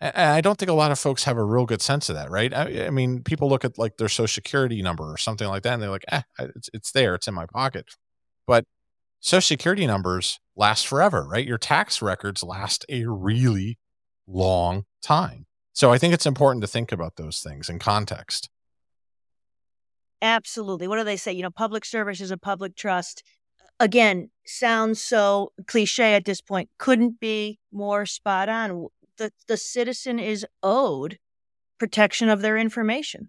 And 0.00 0.32
I 0.32 0.40
don't 0.40 0.58
think 0.58 0.70
a 0.70 0.74
lot 0.74 0.92
of 0.92 0.98
folks 0.98 1.24
have 1.24 1.36
a 1.36 1.44
real 1.44 1.66
good 1.66 1.82
sense 1.82 2.08
of 2.08 2.16
that, 2.16 2.30
right? 2.30 2.52
I, 2.52 2.86
I, 2.86 2.90
mean, 2.90 3.22
people 3.22 3.48
look 3.48 3.64
at 3.64 3.78
like 3.78 3.96
their 3.96 4.08
social 4.08 4.28
security 4.28 4.82
number 4.82 5.10
or 5.10 5.16
something 5.16 5.48
like 5.48 5.62
that, 5.62 5.74
and 5.74 5.82
they're 5.82 5.90
like, 5.90 6.04
"eh, 6.08 6.22
it's 6.38 6.68
it's 6.74 6.92
there, 6.92 7.14
it's 7.14 7.26
in 7.26 7.34
my 7.34 7.46
pocket." 7.46 7.86
But 8.46 8.66
Social 9.20 9.40
security 9.56 9.86
numbers 9.86 10.38
last 10.54 10.86
forever, 10.86 11.26
right? 11.26 11.44
Your 11.46 11.58
tax 11.58 12.00
records 12.00 12.42
last 12.42 12.84
a 12.88 13.06
really 13.06 13.78
long 14.26 14.84
time. 15.02 15.45
So 15.76 15.92
I 15.92 15.98
think 15.98 16.14
it's 16.14 16.24
important 16.24 16.62
to 16.62 16.66
think 16.66 16.90
about 16.90 17.16
those 17.16 17.40
things 17.40 17.68
in 17.68 17.78
context. 17.78 18.48
Absolutely. 20.22 20.88
What 20.88 20.96
do 20.96 21.04
they 21.04 21.18
say? 21.18 21.34
You 21.34 21.42
know, 21.42 21.50
public 21.50 21.84
service 21.84 22.22
is 22.22 22.30
a 22.30 22.38
public 22.38 22.74
trust. 22.76 23.22
Again, 23.78 24.30
sounds 24.46 25.02
so 25.02 25.52
cliche 25.66 26.14
at 26.14 26.24
this 26.24 26.40
point. 26.40 26.70
Couldn't 26.78 27.20
be 27.20 27.58
more 27.70 28.06
spot 28.06 28.48
on. 28.48 28.86
The 29.18 29.30
the 29.48 29.58
citizen 29.58 30.18
is 30.18 30.46
owed 30.62 31.18
protection 31.78 32.30
of 32.30 32.40
their 32.40 32.56
information. 32.56 33.28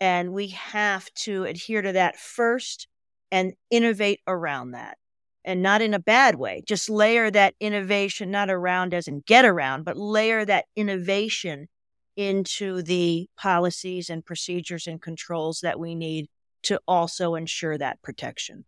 And 0.00 0.32
we 0.32 0.48
have 0.48 1.08
to 1.22 1.44
adhere 1.44 1.82
to 1.82 1.92
that 1.92 2.16
first 2.16 2.88
and 3.30 3.52
innovate 3.70 4.18
around 4.26 4.72
that. 4.72 4.98
And 5.44 5.62
not 5.62 5.80
in 5.80 5.94
a 5.94 5.98
bad 5.98 6.34
way, 6.34 6.62
just 6.66 6.90
layer 6.90 7.30
that 7.30 7.54
innovation, 7.60 8.30
not 8.30 8.50
around 8.50 8.92
as 8.92 9.08
in 9.08 9.22
get 9.26 9.44
around, 9.44 9.84
but 9.84 9.96
layer 9.96 10.44
that 10.44 10.66
innovation 10.76 11.68
into 12.16 12.82
the 12.82 13.28
policies 13.38 14.10
and 14.10 14.24
procedures 14.24 14.86
and 14.86 15.00
controls 15.00 15.60
that 15.60 15.80
we 15.80 15.94
need 15.94 16.28
to 16.64 16.78
also 16.86 17.34
ensure 17.34 17.78
that 17.78 18.02
protection. 18.02 18.66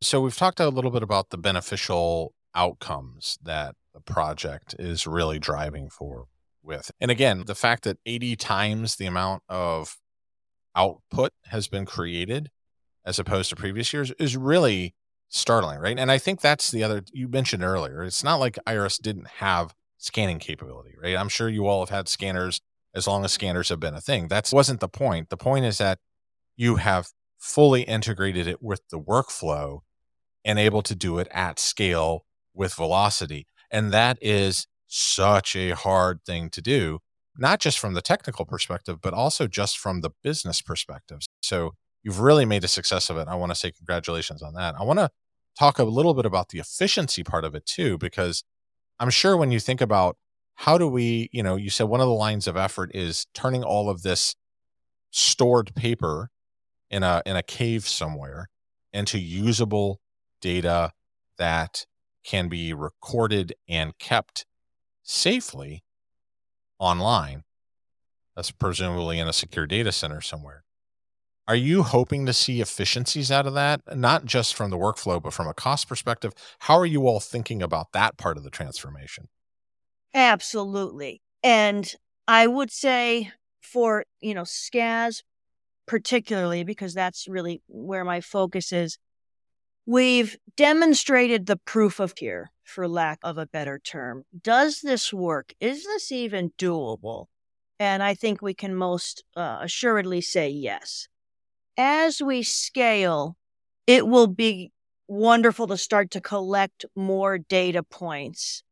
So, 0.00 0.20
we've 0.20 0.36
talked 0.36 0.60
a 0.60 0.68
little 0.68 0.92
bit 0.92 1.02
about 1.02 1.30
the 1.30 1.38
beneficial 1.38 2.32
outcomes 2.54 3.38
that 3.42 3.74
the 3.92 4.00
project 4.00 4.74
is 4.78 5.06
really 5.06 5.38
driving 5.38 5.90
for 5.90 6.26
with. 6.62 6.90
And 7.00 7.10
again, 7.10 7.44
the 7.46 7.54
fact 7.54 7.84
that 7.84 7.98
80 8.06 8.36
times 8.36 8.96
the 8.96 9.06
amount 9.06 9.42
of 9.48 9.96
output 10.76 11.32
has 11.46 11.68
been 11.68 11.86
created 11.86 12.50
as 13.04 13.18
opposed 13.18 13.50
to 13.50 13.56
previous 13.56 13.92
years 13.92 14.12
is 14.12 14.36
really 14.36 14.94
startling, 15.30 15.78
right? 15.78 15.98
And 15.98 16.10
I 16.10 16.18
think 16.18 16.40
that's 16.40 16.70
the 16.70 16.84
other 16.84 17.02
you 17.12 17.28
mentioned 17.28 17.62
earlier. 17.62 18.02
It's 18.02 18.22
not 18.22 18.40
like 18.40 18.58
IRS 18.66 19.00
didn't 19.00 19.28
have 19.38 19.74
scanning 19.96 20.38
capability, 20.38 20.94
right? 21.02 21.16
I'm 21.16 21.28
sure 21.28 21.48
you 21.48 21.66
all 21.66 21.80
have 21.80 21.88
had 21.94 22.08
scanners 22.08 22.60
as 22.94 23.06
long 23.06 23.24
as 23.24 23.32
scanners 23.32 23.68
have 23.68 23.80
been 23.80 23.94
a 23.94 24.00
thing. 24.00 24.28
That 24.28 24.50
wasn't 24.52 24.80
the 24.80 24.88
point. 24.88 25.30
The 25.30 25.36
point 25.36 25.64
is 25.64 25.78
that 25.78 25.98
you 26.56 26.76
have 26.76 27.08
fully 27.38 27.82
integrated 27.82 28.46
it 28.46 28.62
with 28.62 28.82
the 28.90 28.98
workflow 28.98 29.80
and 30.44 30.58
able 30.58 30.82
to 30.82 30.94
do 30.94 31.18
it 31.18 31.28
at 31.30 31.58
scale 31.58 32.26
with 32.52 32.74
velocity. 32.74 33.46
And 33.70 33.92
that 33.92 34.18
is 34.20 34.66
such 34.88 35.54
a 35.54 35.70
hard 35.70 36.24
thing 36.26 36.50
to 36.50 36.60
do, 36.60 36.98
not 37.36 37.60
just 37.60 37.78
from 37.78 37.94
the 37.94 38.02
technical 38.02 38.44
perspective, 38.44 39.00
but 39.00 39.14
also 39.14 39.46
just 39.46 39.78
from 39.78 40.00
the 40.00 40.10
business 40.22 40.60
perspective. 40.60 41.20
So 41.40 41.74
you've 42.02 42.20
really 42.20 42.44
made 42.44 42.64
a 42.64 42.68
success 42.68 43.10
of 43.10 43.16
it. 43.16 43.28
I 43.28 43.34
want 43.34 43.50
to 43.50 43.56
say 43.56 43.70
congratulations 43.70 44.42
on 44.42 44.54
that. 44.54 44.74
I 44.78 44.82
want 44.84 44.98
to 44.98 45.10
talk 45.58 45.78
a 45.78 45.84
little 45.84 46.14
bit 46.14 46.26
about 46.26 46.48
the 46.48 46.58
efficiency 46.58 47.22
part 47.22 47.44
of 47.44 47.54
it 47.54 47.66
too, 47.66 47.98
because 47.98 48.44
I'm 48.98 49.10
sure 49.10 49.36
when 49.36 49.50
you 49.50 49.60
think 49.60 49.80
about 49.80 50.16
how 50.54 50.76
do 50.76 50.86
we, 50.86 51.28
you 51.32 51.42
know, 51.42 51.56
you 51.56 51.70
said 51.70 51.84
one 51.84 52.00
of 52.00 52.06
the 52.06 52.14
lines 52.14 52.46
of 52.46 52.56
effort 52.56 52.90
is 52.94 53.26
turning 53.34 53.62
all 53.62 53.88
of 53.88 54.02
this 54.02 54.36
stored 55.10 55.74
paper 55.74 56.30
in 56.90 57.02
a 57.02 57.22
in 57.24 57.36
a 57.36 57.42
cave 57.42 57.86
somewhere 57.86 58.48
into 58.92 59.18
usable 59.18 60.00
data 60.40 60.92
that 61.38 61.86
can 62.24 62.48
be 62.48 62.74
recorded 62.74 63.54
and 63.68 63.96
kept 63.98 64.44
safely 65.02 65.82
online. 66.78 67.44
That's 68.36 68.50
presumably 68.50 69.18
in 69.18 69.28
a 69.28 69.32
secure 69.32 69.66
data 69.66 69.92
center 69.92 70.20
somewhere. 70.20 70.64
Are 71.50 71.56
you 71.56 71.82
hoping 71.82 72.26
to 72.26 72.32
see 72.32 72.60
efficiencies 72.60 73.32
out 73.32 73.44
of 73.44 73.54
that? 73.54 73.80
Not 73.96 74.24
just 74.24 74.54
from 74.54 74.70
the 74.70 74.78
workflow, 74.78 75.20
but 75.20 75.32
from 75.32 75.48
a 75.48 75.52
cost 75.52 75.88
perspective. 75.88 76.32
How 76.60 76.78
are 76.78 76.86
you 76.86 77.08
all 77.08 77.18
thinking 77.18 77.60
about 77.60 77.88
that 77.92 78.16
part 78.16 78.36
of 78.36 78.44
the 78.44 78.50
transformation? 78.50 79.26
Absolutely. 80.14 81.20
And 81.42 81.92
I 82.28 82.46
would 82.46 82.70
say 82.70 83.32
for, 83.60 84.04
you 84.20 84.32
know, 84.32 84.44
SCAS 84.44 85.24
particularly, 85.88 86.62
because 86.62 86.94
that's 86.94 87.26
really 87.26 87.62
where 87.66 88.04
my 88.04 88.20
focus 88.20 88.70
is, 88.72 88.96
we've 89.86 90.36
demonstrated 90.56 91.46
the 91.46 91.56
proof 91.56 91.98
of 91.98 92.14
here 92.16 92.52
for 92.62 92.86
lack 92.86 93.18
of 93.24 93.38
a 93.38 93.46
better 93.46 93.80
term. 93.80 94.22
Does 94.40 94.82
this 94.82 95.12
work? 95.12 95.52
Is 95.58 95.82
this 95.82 96.12
even 96.12 96.52
doable? 96.56 97.26
And 97.80 98.04
I 98.04 98.14
think 98.14 98.40
we 98.40 98.54
can 98.54 98.72
most 98.72 99.24
uh, 99.34 99.58
assuredly 99.62 100.20
say 100.20 100.48
yes. 100.48 101.08
As 101.82 102.20
we 102.20 102.42
scale, 102.42 103.38
it 103.86 104.06
will 104.06 104.26
be 104.26 104.70
wonderful 105.08 105.66
to 105.68 105.78
start 105.78 106.10
to 106.10 106.20
collect 106.20 106.84
more 106.94 107.38
data 107.38 107.82
points, 107.82 108.62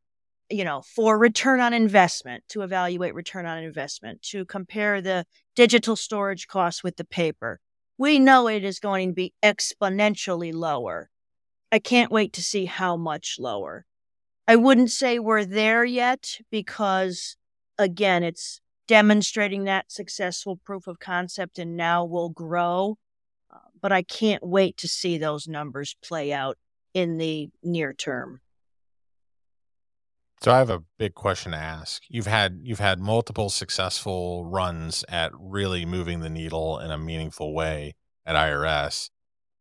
you 0.51 0.62
know, 0.62 0.83
for 0.94 1.18
return 1.18 1.59
on 1.59 1.73
investment, 1.73 2.44
to 2.51 2.61
evaluate 2.61 3.14
return 3.14 3.47
on 3.47 3.64
investment, 3.64 4.21
to 4.25 4.44
compare 4.44 5.01
the 5.01 5.25
digital 5.57 5.97
storage 5.97 6.49
costs 6.49 6.85
with 6.85 6.97
the 6.99 7.05
paper. 7.05 7.61
We 7.97 8.18
know 8.18 8.47
it 8.47 8.62
is 8.62 8.79
going 8.79 9.09
to 9.09 9.14
be 9.14 9.33
exponentially 9.42 10.53
lower. 10.53 11.09
I 11.73 11.79
can't 11.79 12.12
wait 12.12 12.35
to 12.35 12.42
see 12.42 12.66
how 12.66 12.99
much 12.99 13.37
lower. 13.38 13.87
I 14.47 14.57
wouldn't 14.57 14.90
say 14.90 15.18
we're 15.18 15.47
there 15.47 15.83
yet 15.83 16.40
because, 16.51 17.38
again, 17.79 18.23
it's 18.23 18.61
demonstrating 18.88 19.64
that 19.64 19.92
successful 19.92 20.57
proof 20.57 20.88
of 20.88 20.98
concept 20.98 21.59
and 21.59 21.77
now 21.77 22.05
will 22.05 22.31
grow. 22.31 22.98
Uh, 23.53 23.59
but 23.81 23.92
I 23.92 24.03
can't 24.03 24.42
wait 24.42 24.77
to 24.79 24.88
see 24.88 25.16
those 25.16 25.46
numbers 25.46 25.94
play 26.03 26.33
out 26.33 26.59
in 26.94 27.18
the 27.18 27.51
near 27.62 27.92
term. 27.92 28.40
So 30.40 30.53
I 30.53 30.59
have 30.59 30.70
a 30.70 30.85
big 30.98 31.14
question 31.14 31.53
to 31.53 31.59
ask. 31.59 32.03
You've 32.09 32.27
had 32.27 32.61
you've 32.62 32.79
had 32.79 33.01
multiple 33.01 33.51
successful 33.51 34.44
runs 34.44 35.05
at 35.09 35.33
really 35.38 35.85
moving 35.85 36.20
the 36.20 36.31
needle 36.31 36.79
in 36.79 36.90
a 36.90 36.98
meaningful 36.98 37.53
way 37.53 37.94
at 38.24 38.37
IRS. 38.37 39.11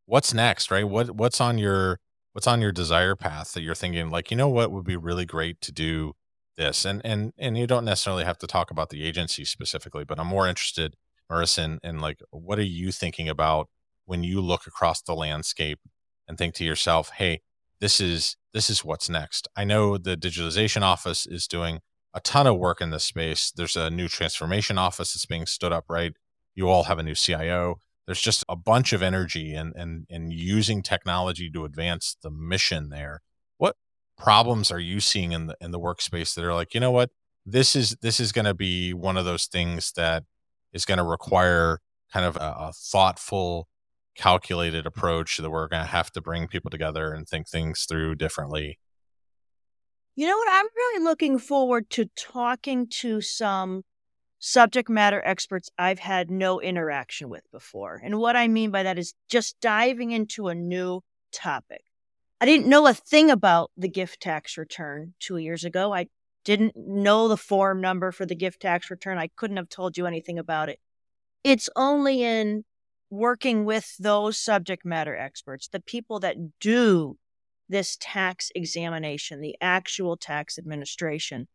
What's 0.06 0.34
next, 0.34 0.70
right? 0.70 0.88
What 0.88 1.12
what's 1.12 1.42
on 1.42 1.58
your 1.58 2.00
what's 2.34 2.46
on 2.46 2.62
your 2.62 2.72
desire 2.72 3.16
path 3.16 3.54
that 3.54 3.64
you're 3.64 3.74
thinking 3.74 4.12
like 4.12 4.30
you 4.30 4.38
know 4.38 4.50
what 4.50 4.72
would 4.72 4.86
be 4.86 4.96
really 4.96 5.26
great 5.26 5.60
to 5.62 5.72
do 5.72 6.14
this 6.58 6.86
and 6.86 7.02
and 7.06 7.34
and 7.38 7.58
you 7.58 7.68
don't 7.68 7.86
necessarily 7.86 8.24
have 8.24 8.38
to 8.38 8.48
talk 8.48 8.72
about 8.72 8.90
the 8.90 9.04
agency 9.04 9.46
specifically 9.46 10.04
but 10.04 10.20
i'm 10.20 10.28
more 10.28 10.48
interested 10.48 10.96
marisa 11.32 11.64
in, 11.64 11.80
in 11.84 12.00
like 12.00 12.20
what 12.32 12.60
are 12.60 12.64
you 12.64 12.92
thinking 12.92 13.30
about 13.30 13.70
when 14.06 14.24
you 14.24 14.42
look 14.42 14.66
across 14.68 15.02
the 15.02 15.14
landscape 15.14 15.80
and 16.28 16.38
think 16.38 16.54
to 16.56 16.66
yourself 16.66 17.12
hey 17.18 17.42
this 17.80 18.00
is 18.02 18.38
this 18.54 18.70
is 18.70 18.84
what's 18.84 19.10
next. 19.10 19.48
I 19.56 19.64
know 19.64 19.98
the 19.98 20.18
digitalization 20.18 20.82
office 20.82 21.28
is 21.28 21.48
doing 21.48 21.80
a 22.14 22.20
ton 22.20 22.48
of 22.48 22.58
work 22.58 22.82
in 22.82 22.90
this 22.90 23.04
space. 23.04 23.52
There's 23.52 23.76
a 23.76 23.92
new 23.92 24.08
transformation 24.08 24.80
office 24.80 25.14
that's 25.14 25.26
being 25.26 25.46
stood 25.46 25.72
up 25.72 25.86
right? 25.90 26.14
You 26.56 26.70
all 26.70 26.86
have 26.86 27.00
a 27.00 27.04
new 27.04 27.16
cio 27.16 27.82
there's 28.08 28.22
just 28.22 28.46
a 28.48 28.56
bunch 28.56 28.94
of 28.94 29.04
energy 29.04 29.54
and 29.54 29.74
and 29.76 30.08
and 30.10 30.34
using 30.34 30.82
technology 30.82 31.52
to 31.52 31.66
advance 31.66 32.16
the 32.24 32.32
mission 32.32 32.90
there 32.90 33.22
problems 34.18 34.72
are 34.72 34.80
you 34.80 35.00
seeing 35.00 35.32
in 35.32 35.48
the 35.48 35.56
in 35.62 35.72
the 35.72 35.80
workspace 35.80 36.34
that 36.36 36.44
are 36.44 36.54
like 36.54 36.74
you 36.74 36.80
know 36.80 36.92
what 36.92 37.10
this 37.46 37.76
is 37.76 37.98
this 38.02 38.20
is 38.20 38.32
going 38.32 38.46
to 38.46 38.54
be 38.54 38.94
one 38.94 39.18
of 39.18 39.26
those 39.26 39.46
things 39.46 39.92
that 39.96 40.24
is 40.74 40.86
going 40.86 40.98
to 40.98 41.04
require 41.04 41.80
kind 42.12 42.26
of 42.26 42.36
a, 42.38 42.56
a 42.60 42.74
thoughtful 42.74 43.68
calculated 44.16 44.86
approach 44.86 45.38
that 45.38 45.52
we're 45.52 45.68
going 45.68 45.84
to 45.84 45.90
have 45.90 46.12
to 46.12 46.22
bring 46.22 46.48
people 46.48 46.72
together 46.72 47.14
and 47.14 47.28
think 47.28 47.48
things 47.48 47.86
through 47.88 48.16
differently 48.16 48.80
you 50.16 50.26
know 50.26 50.38
what 50.38 50.50
i'm 50.52 50.66
really 50.76 51.04
looking 51.04 51.38
forward 51.38 51.90
to 51.90 52.10
talking 52.16 52.88
to 52.90 53.22
some 53.22 53.84
subject 54.40 54.90
matter 54.90 55.22
experts 55.26 55.70
I've 55.78 56.00
had 56.00 56.30
no 56.30 56.62
interaction 56.62 57.30
with 57.30 57.44
before. 57.52 58.02
And 58.04 58.20
what 58.20 58.36
I 58.36 58.48
mean 58.48 58.72
by 58.72 58.84
that 58.84 59.00
is 59.00 59.14
just 59.30 59.60
diving 59.62 60.12
into 60.12 60.48
a 60.48 60.56
new 60.56 61.02
topic. 61.32 61.82
I 62.40 62.46
didn't 62.46 62.68
know 62.68 62.86
a 62.88 62.94
thing 62.94 63.32
about 63.32 63.72
the 63.76 63.90
gift 63.90 64.22
tax 64.22 64.58
return 64.58 65.14
two 65.20 65.38
years 65.38 65.64
ago. 65.64 65.94
I 65.94 66.08
didn't 66.44 66.76
know 66.76 67.28
the 67.28 67.38
form 67.38 67.82
number 67.82 68.12
for 68.12 68.26
the 68.26 68.36
gift 68.36 68.62
tax 68.62 68.92
return. 68.92 69.18
I 69.18 69.30
couldn't 69.36 69.58
have 69.58 69.70
told 69.70 69.98
you 69.98 70.06
anything 70.06 70.38
about 70.38 70.70
it. 70.70 70.80
It's 71.44 71.70
only 71.76 72.24
in 72.24 72.64
working 73.10 73.66
with 73.66 73.96
those 73.98 74.38
subject 74.38 74.86
matter 74.86 75.16
experts, 75.16 75.68
the 75.68 75.80
people 75.80 76.20
that 76.20 76.60
do 76.60 77.18
this 77.70 77.98
tax 78.00 78.52
examination, 78.54 79.42
the 79.42 79.56
actual 79.60 80.16
tax 80.16 80.58
administration, 80.58 81.48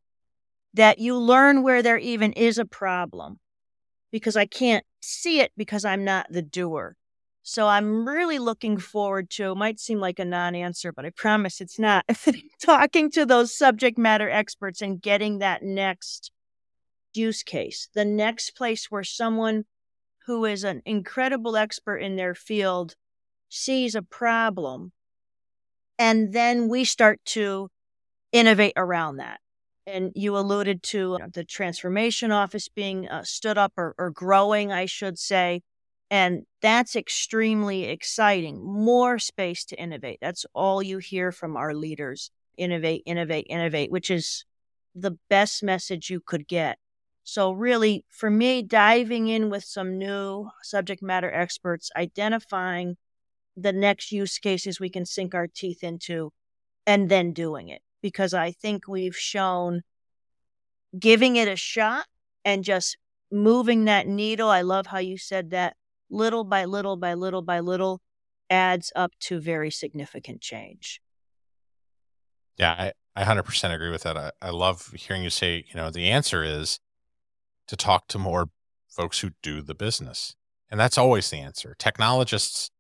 that 0.75 0.99
you 0.99 1.17
learn 1.17 1.63
where 1.63 1.83
there 1.83 1.99
even 1.99 2.33
is 2.33 2.59
a 2.59 2.65
problem 2.65 3.39
because 4.11 4.37
I 4.37 4.47
can't 4.47 4.85
see 5.01 5.41
it 5.41 5.53
because 5.57 5.85
I'm 5.85 6.05
not 6.05 6.27
the 6.31 6.43
doer. 6.43 6.97
So 7.43 7.67
I'm 7.67 8.09
really 8.09 8.39
looking 8.39 8.79
forward 8.79 9.31
to, 9.31 9.53
it. 9.53 9.55
might 9.57 9.81
seem 9.81 9.99
like 9.99 10.19
a 10.19 10.25
non 10.25 10.55
answer, 10.55 10.93
but 10.93 11.05
I 11.05 11.11
promise 11.11 11.61
it's 11.61 11.79
not, 11.79 12.05
talking 12.61 13.11
to 13.13 13.27
those 13.27 13.57
subject 13.57 13.99
matter 13.99 14.31
experts 14.31 14.81
and 14.81 15.03
getting 15.03 15.39
that 15.39 15.63
next 15.63 16.31
use 17.15 17.43
case, 17.43 17.89
the 17.95 18.05
next 18.05 18.53
place 18.57 18.91
where 18.91 19.05
someone 19.05 19.65
who 20.27 20.45
is 20.45 20.65
an 20.65 20.83
incredible 20.87 21.57
expert 21.57 21.99
in 21.99 22.17
their 22.17 22.35
field 22.35 22.95
sees 23.49 23.95
a 23.95 24.03
problem 24.03 24.93
And 25.99 26.33
then 26.33 26.69
we 26.69 26.85
start 26.85 27.21
to 27.27 27.69
innovate 28.33 28.75
around 28.77 29.19
that. 29.19 29.41
And 29.87 30.13
you 30.15 30.37
alluded 30.37 30.83
to 30.85 31.19
the 31.35 31.45
transformation 31.45 32.33
office 32.33 32.69
being 32.69 33.09
uh, 33.09 33.25
stood 33.25 33.59
up 33.59 33.73
or, 33.77 33.95
or 33.99 34.11
growing, 34.11 34.73
I 34.73 34.87
should 34.87 35.19
say. 35.19 35.63
And 36.13 36.45
that's 36.61 36.95
extremely 36.95 37.85
exciting. 37.85 38.63
More 38.63 39.19
space 39.19 39.65
to 39.65 39.77
innovate. 39.77 40.19
That's 40.21 40.45
all 40.53 40.83
you 40.83 40.99
hear 40.99 41.33
from 41.33 41.57
our 41.57 41.73
leaders 41.73 42.31
innovate, 42.59 43.03
innovate, 43.07 43.47
innovate, 43.49 43.91
which 43.91 44.11
is 44.11 44.45
the 44.95 45.17
best 45.31 45.63
message 45.63 46.11
you 46.11 46.21
could 46.21 46.47
get. 46.47 46.77
So, 47.25 47.53
really, 47.53 48.05
for 48.11 48.29
me, 48.29 48.63
diving 48.63 49.29
in 49.29 49.49
with 49.49 49.65
some 49.65 49.97
new 49.97 50.51
subject 50.63 51.03
matter 51.03 51.33
experts, 51.33 51.91
identifying 51.97 52.99
the 53.57 53.73
next 53.73 54.13
use 54.13 54.39
cases 54.39 54.79
we 54.79 54.91
can 54.91 55.07
sink 55.07 55.35
our 55.35 55.47
teeth 55.47 55.83
into, 55.83 56.31
and 56.87 57.09
then 57.09 57.33
doing 57.33 57.71
it. 57.71 57.81
Because 58.03 58.35
I 58.35 58.51
think 58.53 58.87
we've 58.87 59.17
shown 59.17 59.81
giving 60.99 61.37
it 61.37 61.49
a 61.49 61.57
shot 61.57 62.05
and 62.45 62.63
just 62.65 62.99
moving 63.31 63.87
that 63.87 64.07
needle. 64.07 64.51
I 64.51 64.61
love 64.61 64.89
how 64.89 64.99
you 64.99 65.17
said 65.17 65.53
that 65.53 65.75
little 66.13 66.45
by 66.45 66.65
little 66.67 66.97
by 66.97 67.15
little 67.15 67.43
by 67.43 67.59
little 67.59 68.01
adds 68.51 68.93
up 68.95 69.13
to 69.19 69.41
very 69.41 69.71
significant 69.71 70.41
change. 70.41 71.01
Yeah, 72.59 72.93
I, 73.17 73.23
I 73.23 73.25
100% 73.25 73.75
agree 73.75 73.91
with 73.91 74.03
that. 74.03 74.17
I, 74.17 74.31
I 74.41 74.51
love 74.51 74.93
hearing 74.95 75.23
you 75.23 75.31
say, 75.31 75.65
you 75.67 75.75
know, 75.75 75.91
the 75.91 76.11
answer 76.11 76.45
is 76.45 76.79
to 77.67 77.77
talk 77.77 78.09
to 78.09 78.19
more 78.19 78.51
folks 78.89 79.21
who 79.21 79.31
do 79.43 79.63
the 79.63 79.75
business. 79.75 80.37
And 80.71 80.79
that's 80.79 80.99
always 80.99 81.31
the 81.31 81.39
answer. 81.39 81.75
Technologists 81.79 82.71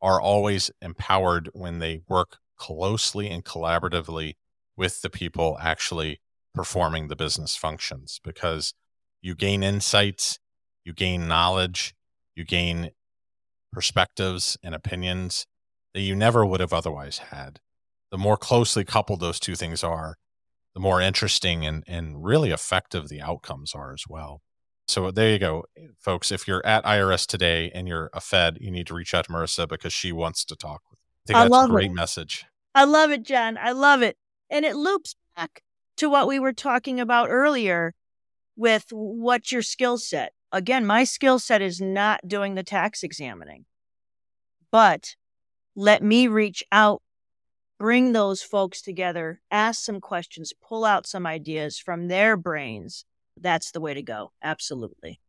are 0.00 0.20
always 0.20 0.70
empowered 0.80 1.50
when 1.52 1.78
they 1.78 2.00
work 2.08 2.38
closely 2.56 3.28
and 3.28 3.44
collaboratively 3.44 4.36
with 4.76 5.02
the 5.02 5.10
people 5.10 5.58
actually 5.60 6.20
performing 6.54 7.08
the 7.08 7.16
business 7.16 7.56
functions 7.56 8.20
because 8.24 8.74
you 9.20 9.34
gain 9.34 9.62
insights, 9.62 10.38
you 10.84 10.92
gain 10.94 11.28
knowledge, 11.28 11.94
you 12.34 12.44
gain 12.44 12.90
perspectives 13.72 14.56
and 14.62 14.74
opinions 14.74 15.46
that 15.94 16.00
you 16.00 16.14
never 16.14 16.44
would 16.44 16.60
have 16.60 16.72
otherwise 16.72 17.18
had. 17.18 17.60
The 18.10 18.18
more 18.18 18.36
closely 18.36 18.84
coupled 18.84 19.20
those 19.20 19.38
two 19.38 19.54
things 19.54 19.84
are, 19.84 20.16
the 20.74 20.80
more 20.80 21.00
interesting 21.00 21.66
and, 21.66 21.84
and 21.86 22.24
really 22.24 22.50
effective 22.50 23.08
the 23.08 23.20
outcomes 23.20 23.74
are 23.74 23.92
as 23.92 24.04
well. 24.08 24.42
So 24.88 25.10
there 25.12 25.30
you 25.30 25.38
go, 25.38 25.66
folks. 26.00 26.32
If 26.32 26.48
you're 26.48 26.66
at 26.66 26.84
IRS 26.84 27.26
today 27.26 27.70
and 27.72 27.86
you're 27.86 28.10
a 28.12 28.20
Fed, 28.20 28.58
you 28.60 28.72
need 28.72 28.88
to 28.88 28.94
reach 28.94 29.14
out 29.14 29.26
to 29.26 29.32
Marisa 29.32 29.68
because 29.68 29.92
she 29.92 30.10
wants 30.10 30.44
to 30.46 30.56
talk. 30.56 30.82
I 30.90 30.96
think 31.26 31.36
I 31.36 31.48
that's 31.48 31.64
a 31.66 31.68
great 31.68 31.90
it. 31.90 31.94
message. 31.94 32.44
I 32.74 32.84
love 32.84 33.10
it, 33.10 33.22
John. 33.22 33.56
I 33.56 33.70
love 33.72 34.02
it. 34.02 34.16
And 34.48 34.64
it 34.64 34.74
loops 34.74 35.14
back 35.36 35.62
to 35.98 36.08
what 36.10 36.26
we 36.26 36.40
were 36.40 36.52
talking 36.52 36.98
about 36.98 37.28
earlier 37.30 37.94
with 38.56 38.86
what's 38.90 39.52
your 39.52 39.62
skill 39.62 39.96
set. 39.96 40.32
Again, 40.52 40.84
my 40.84 41.04
skill 41.04 41.38
set 41.38 41.62
is 41.62 41.80
not 41.80 42.26
doing 42.26 42.54
the 42.54 42.62
tax 42.62 43.02
examining, 43.02 43.66
but 44.70 45.14
let 45.76 46.02
me 46.02 46.26
reach 46.26 46.64
out, 46.72 47.02
bring 47.78 48.12
those 48.12 48.42
folks 48.42 48.82
together, 48.82 49.40
ask 49.50 49.84
some 49.84 50.00
questions, 50.00 50.52
pull 50.60 50.84
out 50.84 51.06
some 51.06 51.26
ideas 51.26 51.78
from 51.78 52.08
their 52.08 52.36
brains. 52.36 53.04
That's 53.40 53.70
the 53.70 53.80
way 53.80 53.94
to 53.94 54.02
go. 54.02 54.32
Absolutely. 54.42 55.20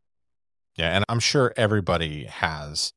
Yeah. 0.75 0.95
And 0.95 1.05
I'm 1.07 1.19
sure 1.19 1.53
everybody 1.55 2.25
has. 2.25 2.93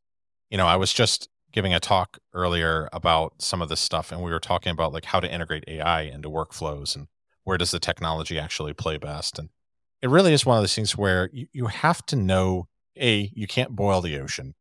You 0.50 0.56
know, 0.56 0.66
I 0.66 0.76
was 0.76 0.92
just 0.92 1.28
giving 1.52 1.74
a 1.74 1.80
talk 1.80 2.18
earlier 2.32 2.88
about 2.92 3.34
some 3.40 3.62
of 3.62 3.68
this 3.68 3.80
stuff, 3.80 4.10
and 4.10 4.22
we 4.22 4.30
were 4.30 4.40
talking 4.40 4.72
about 4.72 4.92
like 4.92 5.04
how 5.04 5.20
to 5.20 5.32
integrate 5.32 5.64
AI 5.68 6.02
into 6.02 6.28
workflows 6.28 6.96
and 6.96 7.06
where 7.44 7.58
does 7.58 7.70
the 7.70 7.78
technology 7.78 8.38
actually 8.38 8.72
play 8.72 8.96
best? 8.96 9.38
And 9.38 9.50
it 10.04 10.10
really 10.10 10.34
is 10.34 10.44
one 10.44 10.58
of 10.58 10.62
those 10.62 10.74
things 10.74 10.98
where 10.98 11.30
you, 11.32 11.46
you 11.54 11.66
have 11.66 12.04
to 12.06 12.14
know 12.14 12.68
A, 12.98 13.30
you 13.34 13.46
can't 13.46 13.74
boil 13.74 14.02
the 14.02 14.20
ocean, 14.20 14.54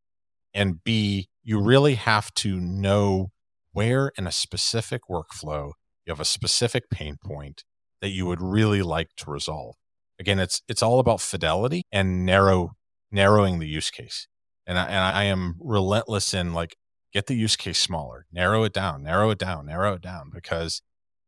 and 0.54 0.82
B, 0.82 1.28
you 1.44 1.58
mm-hmm. 1.58 1.68
really 1.68 1.96
have 1.96 2.34
to 2.36 2.58
know 2.62 3.32
where 3.74 4.14
in 4.18 4.26
a 4.26 4.32
specific 4.32 5.02
workflow 5.10 5.74
you 6.06 6.12
have 6.12 6.22
a 6.22 6.26
specific 6.26 6.90
pain 6.90 7.18
point 7.22 7.66
that 8.02 8.10
you 8.10 8.26
would 8.26 8.42
really 8.42 8.82
like 8.82 9.10
to 9.18 9.30
resolve. 9.30 9.76
Again, 10.18 10.40
it's 10.40 10.62
it's 10.70 10.82
all 10.82 11.00
about 11.00 11.20
fidelity 11.20 11.84
and 11.92 12.26
narrow 12.26 12.72
narrowing 13.12 13.60
the 13.60 13.68
use 13.68 13.92
case. 13.92 14.28
And 14.66 14.80
I, 14.80 14.86
and 14.86 15.18
I 15.18 15.24
am 15.26 15.56
relentless 15.60 16.34
in 16.34 16.54
like 16.54 16.78
get 17.12 17.28
the 17.28 17.36
use 17.36 17.58
case 17.58 17.80
smaller, 17.80 18.28
narrow 18.32 18.64
it 18.64 18.72
down, 18.72 19.04
narrow 19.04 19.30
it 19.32 19.40
down, 19.40 19.66
narrow 19.66 19.96
it 19.96 20.02
down 20.02 20.30
because 20.34 20.82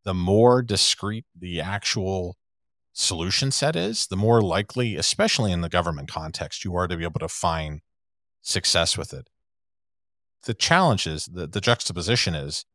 the 0.05 0.13
more 0.13 0.61
discrete 0.61 1.25
the 1.37 1.59
actual 1.59 2.37
solution 2.95 3.51
set 3.51 3.75
is, 3.75 4.07
the 4.07 4.15
more 4.15 4.41
likely, 4.41 4.95
especially 4.95 5.51
in 5.51 5.61
the 5.61 5.69
government 5.69 6.09
context, 6.09 6.63
you 6.65 6.75
are 6.75 6.87
to 6.87 6.97
be 6.97 7.03
able 7.03 7.19
to 7.19 7.27
find 7.27 7.81
success 8.41 8.97
with 8.97 9.13
it. 9.13 9.29
The 10.45 10.53
challenge 10.53 11.05
is 11.05 11.25
the, 11.25 11.45
the 11.45 11.61
juxtaposition 11.61 12.33
is 12.35 12.65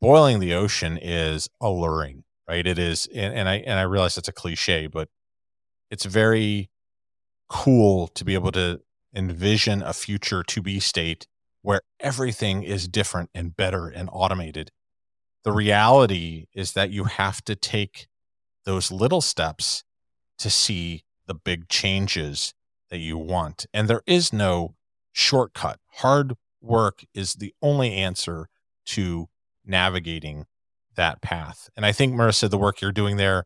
boiling 0.00 0.40
the 0.40 0.54
ocean 0.54 0.98
is 1.00 1.48
alluring, 1.60 2.24
right? 2.48 2.66
It 2.66 2.78
is, 2.78 3.08
and, 3.14 3.34
and 3.34 3.48
I 3.48 3.56
and 3.56 3.78
I 3.78 3.82
realize 3.82 4.16
it's 4.16 4.28
a 4.28 4.32
cliche, 4.32 4.86
but 4.86 5.08
it's 5.90 6.04
very 6.04 6.70
cool 7.48 8.08
to 8.08 8.24
be 8.24 8.34
able 8.34 8.52
to 8.52 8.80
envision 9.14 9.82
a 9.82 9.92
future 9.92 10.42
to 10.42 10.62
be 10.62 10.80
state 10.80 11.26
where 11.62 11.80
everything 12.00 12.62
is 12.62 12.86
different 12.86 13.30
and 13.34 13.56
better 13.56 13.88
and 13.88 14.08
automated 14.12 14.70
the 15.46 15.52
reality 15.52 16.46
is 16.54 16.72
that 16.72 16.90
you 16.90 17.04
have 17.04 17.40
to 17.44 17.54
take 17.54 18.08
those 18.66 18.92
little 18.92 19.22
steps 19.22 19.84
to 20.38 20.50
see 20.50 21.04
the 21.26 21.34
big 21.34 21.68
changes 21.68 22.52
that 22.90 22.98
you 22.98 23.16
want. 23.16 23.64
And 23.72 23.88
there 23.88 24.02
is 24.06 24.32
no 24.32 24.74
shortcut. 25.12 25.80
Hard 25.94 26.34
work 26.60 27.04
is 27.14 27.34
the 27.34 27.54
only 27.62 27.94
answer 27.94 28.48
to 28.86 29.28
navigating 29.64 30.44
that 30.94 31.22
path. 31.22 31.70
And 31.76 31.86
I 31.86 31.92
think, 31.92 32.14
Marisa, 32.14 32.50
the 32.50 32.58
work 32.58 32.80
you're 32.80 32.92
doing 32.92 33.16
there 33.16 33.44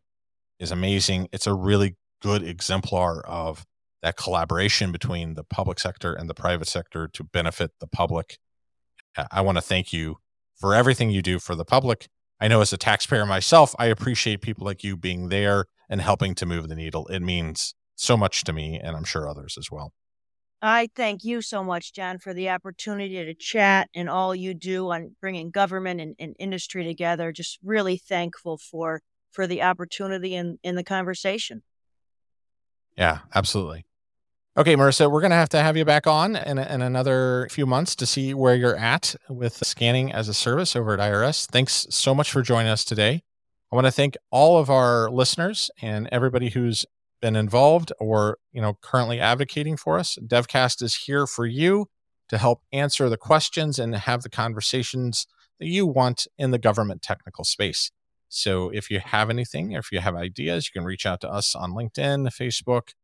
is 0.59 0.71
amazing. 0.71 1.29
It's 1.33 1.47
a 1.47 1.55
really 1.55 1.97
good 2.21 2.43
exemplar 2.43 3.25
of 3.27 3.65
that 4.03 4.17
collaboration 4.17 4.93
between 4.93 5.35
the 5.35 5.45
public 5.45 5.79
sector 5.79 6.13
and 6.13 6.29
the 6.29 6.35
private 6.35 6.69
sector 6.69 7.09
to 7.09 7.25
benefit 7.25 7.73
the 7.81 7.87
public. 7.87 8.39
I 9.31 9.41
want 9.41 9.59
to 9.59 9.63
thank 9.63 9.93
you 9.93 10.17
for 10.57 10.75
everything 10.75 11.11
you 11.11 11.23
do 11.23 11.39
for 11.39 11.55
the 11.55 11.65
public. 11.65 12.09
I 12.41 12.49
know 12.49 12.61
as 12.61 12.73
a 12.73 12.79
taxpayer 12.79 13.27
myself, 13.27 13.75
I 13.79 13.87
appreciate 13.87 14.41
people 14.41 14.65
like 14.65 14.83
you 14.83 14.97
being 14.97 15.29
there 15.29 15.67
and 15.89 16.01
helping 16.01 16.35
to 16.37 16.47
move 16.47 16.69
the 16.69 16.75
needle. 16.75 17.07
It 17.09 17.21
means 17.21 17.75
so 17.97 18.17
much 18.17 18.45
to 18.45 18.53
me, 18.53 18.81
and 18.83 18.97
I'm 18.97 19.05
sure 19.05 19.29
others 19.29 19.57
as 19.59 19.71
well. 19.71 19.93
I 20.63 20.89
thank 20.95 21.25
you 21.25 21.41
so 21.43 21.65
much, 21.65 21.95
John, 21.95 22.19
for 22.19 22.35
the 22.35 22.51
opportunity 22.51 23.25
to 23.25 23.35
chat 23.35 23.89
and 23.95 24.11
all 24.11 24.35
you 24.35 24.53
do 24.53 24.91
on 24.91 25.17
bringing 25.21 25.51
government 25.51 26.01
and, 26.01 26.15
and 26.19 26.35
industry 26.39 26.85
together. 26.85 27.33
Just 27.33 27.59
really 27.63 27.97
thankful 27.97 28.59
for 28.59 29.01
for 29.31 29.47
the 29.47 29.63
opportunity 29.63 30.35
and 30.35 30.59
in, 30.63 30.71
in 30.71 30.75
the 30.75 30.85
conversation. 30.85 31.63
Yeah, 32.97 33.21
absolutely. 33.35 33.87
Okay, 34.57 34.75
Marisa, 34.75 35.09
we're 35.09 35.21
going 35.21 35.31
to 35.31 35.37
have 35.37 35.49
to 35.51 35.63
have 35.63 35.77
you 35.77 35.85
back 35.85 36.09
on 36.09 36.35
in, 36.35 36.59
in, 36.59 36.83
another 36.83 37.47
few 37.53 37.67
months 37.67 37.95
to 37.95 38.05
see 38.05 38.35
where 38.35 38.57
you're 38.57 38.77
at 38.77 39.15
with 39.29 39.65
scanning 39.65 40.11
as 40.11 40.29
a 40.29 40.35
service 40.35 40.75
over 40.75 40.93
at 40.93 40.99
IRS. 40.99 41.47
Thanks 41.47 41.87
so 41.91 42.17
much 42.17 42.33
for 42.33 42.43
joining 42.43 42.69
us 42.69 42.85
today. 42.85 43.23
I 43.71 43.77
want 43.77 43.87
to 43.87 43.93
thank 43.93 44.17
all 44.33 44.59
of 44.59 44.69
our 44.69 45.09
listeners 45.09 45.71
and 45.81 46.09
everybody 46.11 46.49
who's 46.51 46.85
been 47.23 47.37
involved 47.37 47.93
or, 48.01 48.39
you 48.51 48.61
know, 48.61 48.77
currently 48.83 49.21
advocating 49.21 49.77
for 49.77 50.01
us. 50.01 50.19
DevCast 50.21 50.83
is 50.83 50.97
here 50.97 51.29
for 51.29 51.47
you 51.47 51.87
to 52.29 52.37
help 52.37 52.63
answer 52.73 53.09
the 53.09 53.17
questions 53.17 53.79
and 53.79 53.95
have 53.95 54.23
the 54.23 54.31
conversations 54.31 55.29
that 55.61 55.69
you 55.69 55.87
want 55.87 56.27
in 56.37 56.51
the 56.51 56.59
government 56.59 57.03
technical 57.03 57.45
space. 57.45 57.93
So 58.29 58.71
if 58.71 58.91
you 58.91 58.99
have 58.99 59.31
anything, 59.31 59.71
if 59.73 59.93
you 59.93 60.01
have 60.01 60.17
ideas, 60.17 60.67
you 60.67 60.81
can 60.81 60.85
reach 60.85 61.07
out 61.07 61.21
to 61.21 61.31
us 61.31 61.55
on 61.55 61.71
LinkedIn, 61.71 62.27
Facebook, 62.31 62.95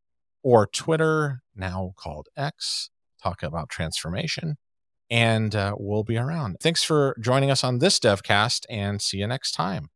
or 0.47 0.65
Twitter, 0.65 1.43
now 1.57 1.93
called 1.97 2.29
X, 2.37 2.89
talk 3.21 3.43
about 3.43 3.69
transformation. 3.69 4.59
And 5.11 5.57
uh, 5.57 5.75
we'll 5.77 6.05
be 6.05 6.17
around. 6.17 6.59
Thanks 6.61 6.85
for 6.85 7.17
joining 7.21 7.51
us 7.51 7.65
on 7.65 7.81
this 7.81 7.99
DevCast 7.99 8.65
and 8.71 9.03
see 9.03 9.19
you 9.19 9.27
next 9.27 9.51
time. 9.53 9.91